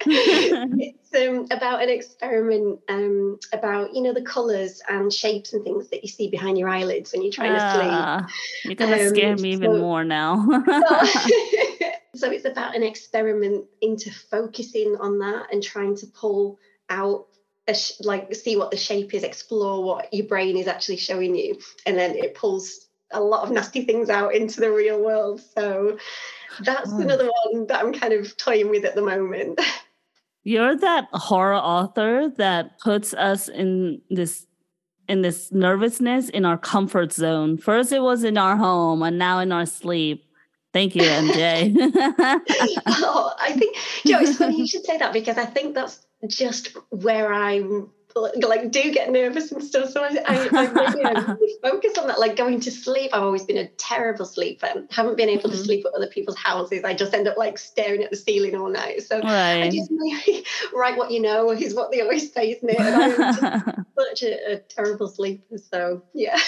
it's 0.00 1.14
um, 1.14 1.46
about 1.56 1.82
an 1.82 1.88
experiment 1.88 2.80
um, 2.90 3.38
about 3.54 3.94
you 3.94 4.02
know 4.02 4.12
the 4.12 4.20
colours 4.20 4.82
and 4.90 5.10
shapes 5.10 5.54
and 5.54 5.64
things 5.64 5.88
that 5.88 6.02
you 6.02 6.08
see 6.10 6.28
behind 6.28 6.58
your 6.58 6.68
eyelids 6.68 7.12
when 7.14 7.22
you're 7.22 7.32
trying 7.32 7.52
uh, 7.52 7.54
to 7.54 7.74
sleep. 7.74 7.90
Ah, 7.90 8.26
you're 8.64 8.74
gonna 8.74 9.08
scare 9.08 9.36
me 9.36 9.52
so, 9.52 9.56
even 9.56 9.80
more 9.80 10.04
now. 10.04 10.46
So 12.14 12.30
it's 12.30 12.44
about 12.44 12.74
an 12.74 12.82
experiment 12.82 13.66
into 13.82 14.10
focusing 14.10 14.96
on 14.98 15.18
that 15.18 15.52
and 15.52 15.62
trying 15.62 15.96
to 15.96 16.06
pull 16.06 16.58
out 16.88 17.26
sh- 17.74 18.00
like 18.00 18.34
see 18.34 18.56
what 18.56 18.70
the 18.70 18.76
shape 18.76 19.14
is, 19.14 19.22
explore 19.22 19.82
what 19.82 20.12
your 20.12 20.26
brain 20.26 20.56
is 20.56 20.66
actually 20.66 20.96
showing 20.96 21.34
you, 21.34 21.58
and 21.86 21.96
then 21.96 22.16
it 22.16 22.34
pulls 22.34 22.86
a 23.10 23.20
lot 23.20 23.44
of 23.44 23.50
nasty 23.50 23.84
things 23.84 24.10
out 24.10 24.34
into 24.34 24.60
the 24.60 24.70
real 24.70 25.02
world. 25.02 25.40
So 25.54 25.98
that's 26.60 26.92
oh. 26.92 27.00
another 27.00 27.30
one 27.44 27.66
that 27.66 27.80
I'm 27.80 27.92
kind 27.92 28.12
of 28.12 28.36
toying 28.36 28.70
with 28.70 28.84
at 28.84 28.94
the 28.94 29.02
moment. 29.02 29.60
You're 30.44 30.76
that 30.76 31.08
horror 31.12 31.56
author 31.56 32.30
that 32.36 32.78
puts 32.80 33.12
us 33.12 33.48
in 33.48 34.00
this 34.08 34.46
in 35.08 35.22
this 35.22 35.50
nervousness 35.52 36.28
in 36.28 36.44
our 36.44 36.58
comfort 36.58 37.12
zone. 37.12 37.58
First 37.58 37.92
it 37.92 38.00
was 38.00 38.24
in 38.24 38.38
our 38.38 38.56
home 38.56 39.02
and 39.02 39.18
now 39.18 39.40
in 39.40 39.52
our 39.52 39.66
sleep. 39.66 40.24
Thank 40.72 40.94
you, 40.94 41.02
MJ. 41.02 41.74
oh, 42.86 43.34
I 43.40 43.52
think, 43.52 43.76
Joe, 44.06 44.18
it's 44.20 44.36
funny 44.36 44.58
you 44.58 44.66
should 44.66 44.84
say 44.84 44.98
that 44.98 45.12
because 45.12 45.38
I 45.38 45.46
think 45.46 45.74
that's 45.74 46.04
just 46.28 46.76
where 46.90 47.32
I'm 47.32 47.90
like 48.16 48.70
do 48.70 48.92
get 48.92 49.10
nervous 49.10 49.52
and 49.52 49.62
stuff. 49.62 49.90
So 49.90 50.02
I, 50.02 50.08
I, 50.26 50.48
I 50.52 51.34
really, 51.40 51.54
focus 51.62 51.98
on 51.98 52.08
that. 52.08 52.18
Like 52.18 52.36
going 52.36 52.60
to 52.60 52.70
sleep, 52.70 53.12
I've 53.14 53.22
always 53.22 53.44
been 53.44 53.58
a 53.58 53.68
terrible 53.68 54.24
sleeper. 54.24 54.66
I 54.66 54.82
haven't 54.90 55.16
been 55.16 55.28
able 55.28 55.44
mm-hmm. 55.44 55.52
to 55.52 55.56
sleep 55.56 55.86
at 55.86 55.94
other 55.94 56.08
people's 56.08 56.36
houses. 56.36 56.84
I 56.84 56.94
just 56.94 57.14
end 57.14 57.28
up 57.28 57.36
like 57.36 57.58
staring 57.58 58.02
at 58.02 58.10
the 58.10 58.16
ceiling 58.16 58.54
all 58.54 58.70
night. 58.70 59.02
So 59.02 59.20
right. 59.20 59.62
I 59.62 59.70
just 59.70 59.90
write 60.72 60.96
what 60.96 61.10
you 61.10 61.20
know 61.20 61.50
is 61.50 61.74
what 61.74 61.90
they 61.90 62.00
always 62.00 62.32
say, 62.32 62.52
isn't 62.52 62.68
it? 62.68 62.80
And 62.80 63.44
I'm 63.44 63.86
such 63.98 64.22
a, 64.22 64.54
a 64.54 64.58
terrible 64.58 65.08
sleeper. 65.08 65.58
So 65.58 66.02
yeah. 66.14 66.38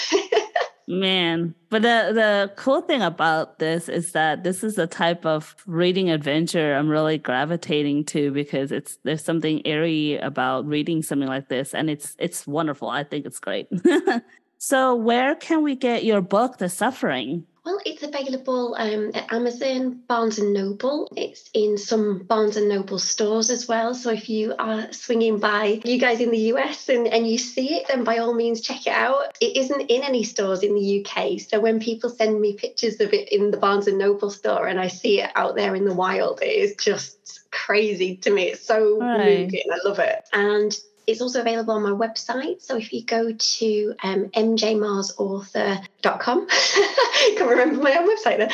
Man, 0.91 1.55
but 1.69 1.83
the 1.83 2.11
the 2.13 2.51
cool 2.57 2.81
thing 2.81 3.01
about 3.01 3.59
this 3.59 3.87
is 3.87 4.11
that 4.11 4.43
this 4.43 4.61
is 4.61 4.75
the 4.75 4.87
type 4.87 5.25
of 5.25 5.55
reading 5.65 6.09
adventure 6.09 6.75
I'm 6.75 6.89
really 6.89 7.17
gravitating 7.17 8.03
to 8.07 8.29
because 8.31 8.73
it's 8.73 8.97
there's 9.03 9.23
something 9.23 9.65
airy 9.65 10.17
about 10.17 10.67
reading 10.67 11.01
something 11.01 11.29
like 11.29 11.47
this, 11.47 11.73
and 11.73 11.89
it's 11.89 12.13
it's 12.19 12.45
wonderful. 12.45 12.89
I 12.89 13.05
think 13.05 13.25
it's 13.25 13.39
great. 13.39 13.69
so, 14.57 14.93
where 14.93 15.33
can 15.33 15.63
we 15.63 15.77
get 15.77 16.03
your 16.03 16.19
book, 16.19 16.57
The 16.57 16.67
Suffering? 16.67 17.45
Well, 17.63 17.79
it's 17.85 18.01
available 18.01 18.75
um, 18.75 19.11
at 19.13 19.31
Amazon, 19.31 20.01
Barnes 20.07 20.39
and 20.39 20.51
Noble. 20.51 21.07
It's 21.15 21.47
in 21.53 21.77
some 21.77 22.19
Barnes 22.19 22.57
and 22.57 22.67
Noble 22.67 22.97
stores 22.97 23.51
as 23.51 23.67
well. 23.67 23.93
So 23.93 24.09
if 24.09 24.29
you 24.29 24.55
are 24.57 24.91
swinging 24.91 25.37
by, 25.39 25.79
you 25.85 25.99
guys 25.99 26.21
in 26.21 26.31
the 26.31 26.53
US, 26.53 26.89
and, 26.89 27.07
and 27.07 27.27
you 27.27 27.37
see 27.37 27.75
it, 27.75 27.87
then 27.87 28.03
by 28.03 28.17
all 28.17 28.33
means 28.33 28.61
check 28.61 28.87
it 28.87 28.93
out. 28.93 29.37
It 29.39 29.57
isn't 29.57 29.81
in 29.81 30.01
any 30.01 30.23
stores 30.23 30.63
in 30.63 30.73
the 30.73 31.05
UK. 31.05 31.39
So 31.39 31.59
when 31.59 31.79
people 31.79 32.09
send 32.09 32.41
me 32.41 32.53
pictures 32.53 32.99
of 32.99 33.13
it 33.13 33.31
in 33.31 33.51
the 33.51 33.57
Barnes 33.57 33.87
and 33.87 33.99
Noble 33.99 34.31
store 34.31 34.67
and 34.67 34.79
I 34.79 34.87
see 34.87 35.21
it 35.21 35.29
out 35.35 35.55
there 35.55 35.75
in 35.75 35.85
the 35.85 35.93
wild, 35.93 36.41
it 36.41 36.47
is 36.47 36.75
just 36.77 37.41
crazy 37.51 38.17
to 38.17 38.31
me. 38.31 38.45
It's 38.49 38.65
so 38.65 38.97
right. 38.97 39.41
moving. 39.41 39.61
I 39.71 39.87
love 39.87 39.99
it. 39.99 40.27
And 40.33 40.75
it's 41.11 41.21
also 41.21 41.41
available 41.41 41.73
on 41.73 41.83
my 41.83 41.89
website. 41.89 42.61
So 42.61 42.77
if 42.77 42.93
you 42.93 43.03
go 43.03 43.33
to 43.33 43.95
um, 44.01 44.29
mjmarsauthor.com, 44.29 46.47
I 46.49 47.35
can't 47.37 47.49
remember 47.49 47.83
my 47.83 47.97
own 47.97 48.09
website 48.09 48.37
there. 48.37 48.49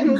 Um, 0.00 0.16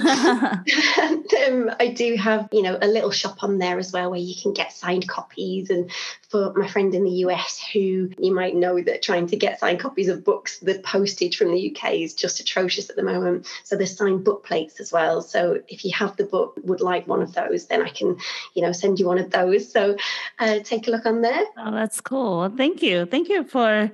and 0.98 1.24
um, 1.70 1.76
I 1.80 1.88
do 1.88 2.16
have, 2.16 2.48
you 2.52 2.62
know, 2.62 2.78
a 2.80 2.86
little 2.86 3.10
shop 3.10 3.42
on 3.42 3.58
there 3.58 3.78
as 3.78 3.92
well 3.92 4.10
where 4.10 4.20
you 4.20 4.34
can 4.40 4.52
get 4.52 4.72
signed 4.72 5.08
copies. 5.08 5.70
And 5.70 5.90
for 6.28 6.52
my 6.54 6.68
friend 6.68 6.94
in 6.94 7.04
the 7.04 7.24
US 7.26 7.64
who 7.72 8.10
you 8.18 8.34
might 8.34 8.54
know 8.54 8.80
that 8.82 9.02
trying 9.02 9.28
to 9.28 9.36
get 9.36 9.60
signed 9.60 9.80
copies 9.80 10.08
of 10.08 10.24
books, 10.24 10.58
the 10.58 10.78
postage 10.80 11.36
from 11.36 11.52
the 11.52 11.74
UK 11.74 11.94
is 11.94 12.12
just 12.12 12.40
atrocious 12.40 12.90
at 12.90 12.96
the 12.96 13.02
moment. 13.02 13.46
So 13.64 13.76
there's 13.76 13.96
signed 13.96 14.24
book 14.24 14.44
plates 14.44 14.80
as 14.80 14.92
well. 14.92 15.22
So 15.22 15.62
if 15.68 15.84
you 15.84 15.92
have 15.94 16.16
the 16.16 16.24
book, 16.24 16.58
would 16.62 16.80
like 16.80 17.06
one 17.06 17.22
of 17.22 17.32
those, 17.32 17.66
then 17.66 17.82
I 17.82 17.88
can, 17.88 18.18
you 18.54 18.62
know, 18.62 18.72
send 18.72 18.98
you 18.98 19.06
one 19.06 19.18
of 19.18 19.30
those. 19.30 19.72
So 19.72 19.96
uh, 20.38 20.58
take 20.60 20.88
a 20.88 20.90
look 20.90 21.06
on 21.06 21.22
there. 21.22 21.44
Oh, 21.56 21.70
that's 21.70 22.00
cool. 22.00 22.48
Thank 22.56 22.82
you. 22.82 23.06
Thank 23.06 23.28
you 23.28 23.44
for 23.44 23.90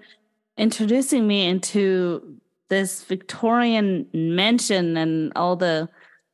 introducing 0.56 1.26
me 1.26 1.46
into 1.46 2.36
this 2.68 3.02
Victorian 3.04 4.06
mansion 4.12 4.96
and 4.96 5.32
all 5.36 5.56
the 5.56 5.88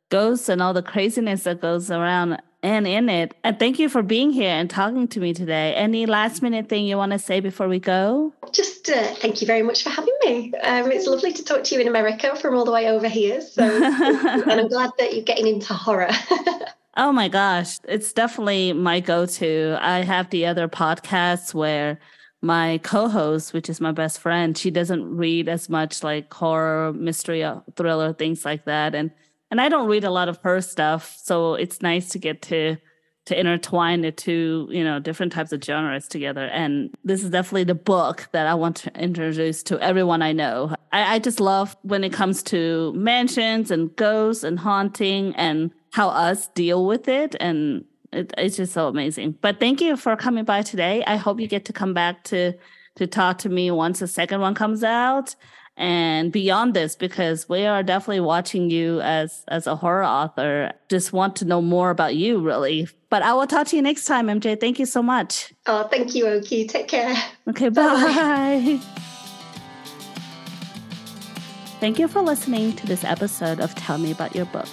ghosts 0.09 0.49
and 0.49 0.61
all 0.61 0.73
the 0.73 0.83
craziness 0.83 1.43
that 1.43 1.61
goes 1.61 1.91
around. 1.91 2.41
and 2.63 2.87
in 2.87 3.07
it. 3.07 3.35
And 3.43 3.59
thank 3.59 3.77
you 3.79 3.87
for 3.87 4.01
being 4.01 4.31
here 4.31 4.49
and 4.49 4.69
talking 4.69 5.07
to 5.09 5.19
me 5.19 5.33
today. 5.33 5.73
Any 5.75 6.05
last 6.05 6.41
minute 6.41 6.67
thing 6.67 6.85
you 6.85 6.97
want 6.97 7.11
to 7.11 7.19
say 7.19 7.39
before 7.39 7.67
we 7.67 7.79
go? 7.79 8.33
Just 8.51 8.89
uh, 8.89 9.13
thank 9.15 9.41
you 9.41 9.47
very 9.47 9.61
much 9.61 9.83
for 9.83 9.89
having 9.89 10.15
me. 10.25 10.53
Um, 10.63 10.91
it's 10.91 11.05
lovely 11.07 11.33
to 11.33 11.43
talk 11.43 11.63
to 11.65 11.75
you 11.75 11.81
in 11.81 11.87
America 11.87 12.35
from 12.35 12.55
all 12.55 12.65
the 12.65 12.71
way 12.71 12.89
over 12.89 13.07
here. 13.07 13.41
So, 13.41 13.63
and 13.63 14.51
I'm 14.51 14.67
glad 14.69 14.89
that 14.97 15.13
you're 15.13 15.23
getting 15.23 15.47
into 15.47 15.73
horror. 15.73 16.09
oh 16.97 17.11
my 17.11 17.29
gosh, 17.29 17.79
it's 17.87 18.11
definitely 18.11 18.73
my 18.73 18.99
go 18.99 19.25
to. 19.25 19.77
I 19.79 20.03
have 20.03 20.29
the 20.29 20.45
other 20.45 20.67
podcasts 20.67 21.53
where 21.53 21.99
my 22.41 22.79
co-host 22.83 23.51
which 23.51 23.67
is 23.67 23.81
my 23.81 23.91
best 23.91 24.19
friend 24.19 24.55
she 24.55 24.69
doesn't 24.69 25.17
read 25.17 25.49
as 25.49 25.69
much 25.69 26.03
like 26.03 26.31
horror 26.31 26.93
mystery 26.93 27.43
uh, 27.43 27.59
thriller 27.75 28.13
things 28.13 28.45
like 28.45 28.63
that 28.65 28.93
and 28.93 29.09
and 29.49 29.61
I 29.61 29.69
don't 29.69 29.87
read 29.87 30.03
a 30.03 30.11
lot 30.11 30.29
of 30.29 30.37
her 30.43 30.61
stuff, 30.61 31.17
so 31.21 31.55
it's 31.55 31.81
nice 31.81 32.09
to 32.09 32.19
get 32.19 32.41
to 32.43 32.77
to 33.25 33.37
intertwine 33.37 34.01
the 34.01 34.11
two, 34.11 34.69
you 34.71 34.81
know, 34.81 34.99
different 34.99 35.33
types 35.33 35.51
of 35.51 35.61
genres 35.61 36.07
together. 36.07 36.45
And 36.45 36.95
this 37.03 37.25
is 37.25 37.29
definitely 37.29 37.65
the 37.65 37.75
book 37.75 38.29
that 38.31 38.47
I 38.47 38.53
want 38.53 38.77
to 38.77 38.97
introduce 38.97 39.63
to 39.63 39.77
everyone 39.81 40.21
I 40.21 40.31
know. 40.31 40.73
I, 40.93 41.15
I 41.15 41.19
just 41.19 41.41
love 41.41 41.75
when 41.81 42.05
it 42.05 42.13
comes 42.13 42.41
to 42.43 42.93
mansions 42.93 43.69
and 43.69 43.93
ghosts 43.97 44.45
and 44.45 44.57
haunting 44.57 45.35
and 45.35 45.71
how 45.91 46.09
us 46.09 46.47
deal 46.49 46.85
with 46.85 47.07
it. 47.07 47.35
And 47.39 47.85
it, 48.11 48.33
it's 48.37 48.57
just 48.57 48.73
so 48.73 48.87
amazing. 48.87 49.37
But 49.41 49.59
thank 49.59 49.81
you 49.81 49.97
for 49.97 50.15
coming 50.15 50.45
by 50.45 50.61
today. 50.61 51.03
I 51.05 51.17
hope 51.17 51.39
you 51.39 51.47
get 51.47 51.65
to 51.65 51.73
come 51.73 51.93
back 51.93 52.23
to 52.25 52.53
to 52.95 53.05
talk 53.05 53.37
to 53.37 53.49
me 53.49 53.69
once 53.69 53.99
the 53.99 54.07
second 54.07 54.41
one 54.41 54.55
comes 54.55 54.83
out 54.83 55.35
and 55.77 56.31
beyond 56.31 56.73
this 56.73 56.95
because 56.95 57.47
we 57.47 57.63
are 57.65 57.83
definitely 57.83 58.19
watching 58.19 58.69
you 58.71 58.99
as 59.01 59.43
as 59.47 59.67
a 59.67 59.75
horror 59.75 60.03
author 60.03 60.71
just 60.89 61.13
want 61.13 61.35
to 61.35 61.45
know 61.45 61.61
more 61.61 61.91
about 61.91 62.15
you 62.15 62.39
really 62.39 62.87
but 63.09 63.21
i 63.21 63.31
will 63.31 63.45
talk 63.45 63.67
to 63.67 63.75
you 63.75 63.81
next 63.81 64.05
time 64.05 64.25
mj 64.27 64.59
thank 64.59 64.79
you 64.79 64.87
so 64.87 65.03
much 65.03 65.53
oh 65.67 65.83
thank 65.83 66.15
you 66.15 66.25
oki 66.27 66.65
take 66.65 66.87
care 66.87 67.15
okay 67.47 67.69
bye, 67.69 67.83
bye. 67.83 68.79
thank 71.79 71.99
you 71.99 72.07
for 72.07 72.21
listening 72.21 72.73
to 72.73 72.87
this 72.87 73.03
episode 73.03 73.59
of 73.59 73.73
tell 73.75 73.99
me 73.99 74.11
about 74.11 74.35
your 74.35 74.45
book 74.45 74.67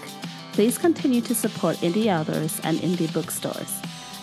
please 0.55 0.79
continue 0.79 1.21
to 1.21 1.35
support 1.35 1.77
indie 1.79 2.07
authors 2.07 2.61
and 2.64 2.79
indie 2.79 3.12
bookstores 3.12 3.81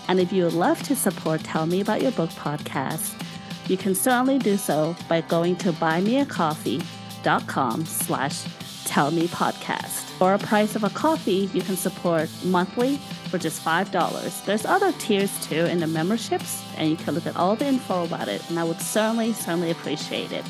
and 0.07 0.19
if 0.19 0.31
you 0.31 0.45
would 0.45 0.53
love 0.53 0.81
to 0.81 0.95
support 0.95 1.43
tell 1.43 1.65
me 1.65 1.81
about 1.81 2.01
your 2.01 2.11
book 2.13 2.29
podcast 2.31 3.21
you 3.67 3.75
can 3.77 3.93
certainly 3.93 4.39
do 4.39 4.57
so 4.57 4.95
by 5.07 5.21
going 5.21 5.55
to 5.57 5.71
buymeacoffee.com 5.73 7.85
slash 7.85 8.45
tellmepodcast. 8.91 10.03
For 10.17 10.33
a 10.33 10.39
price 10.39 10.75
of 10.75 10.83
a 10.83 10.89
coffee, 10.89 11.49
you 11.53 11.61
can 11.61 11.77
support 11.77 12.29
monthly 12.43 12.97
for 13.29 13.37
just 13.37 13.63
$5. 13.63 14.45
There's 14.45 14.65
other 14.65 14.91
tiers 14.93 15.31
too 15.45 15.65
in 15.65 15.79
the 15.79 15.87
memberships, 15.87 16.61
and 16.75 16.89
you 16.89 16.97
can 16.97 17.15
look 17.15 17.25
at 17.25 17.37
all 17.37 17.55
the 17.55 17.67
info 17.67 18.03
about 18.03 18.27
it, 18.27 18.47
and 18.49 18.59
I 18.59 18.65
would 18.65 18.81
certainly, 18.81 19.31
certainly 19.31 19.71
appreciate 19.71 20.33
it. 20.33 20.43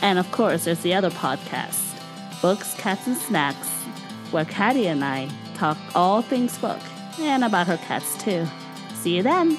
And 0.00 0.18
of 0.18 0.30
course, 0.32 0.64
there's 0.64 0.80
the 0.80 0.94
other 0.94 1.10
podcast, 1.10 1.80
Books, 2.42 2.74
Cats, 2.74 3.06
and 3.06 3.16
Snacks, 3.16 3.70
where 4.32 4.44
Caddy 4.44 4.88
and 4.88 5.04
I 5.04 5.28
talk 5.54 5.76
all 5.94 6.22
things 6.22 6.58
book 6.58 6.80
and 7.18 7.44
about 7.44 7.66
her 7.66 7.76
cats 7.78 8.22
too. 8.22 8.46
See 8.94 9.16
you 9.16 9.22
then! 9.22 9.58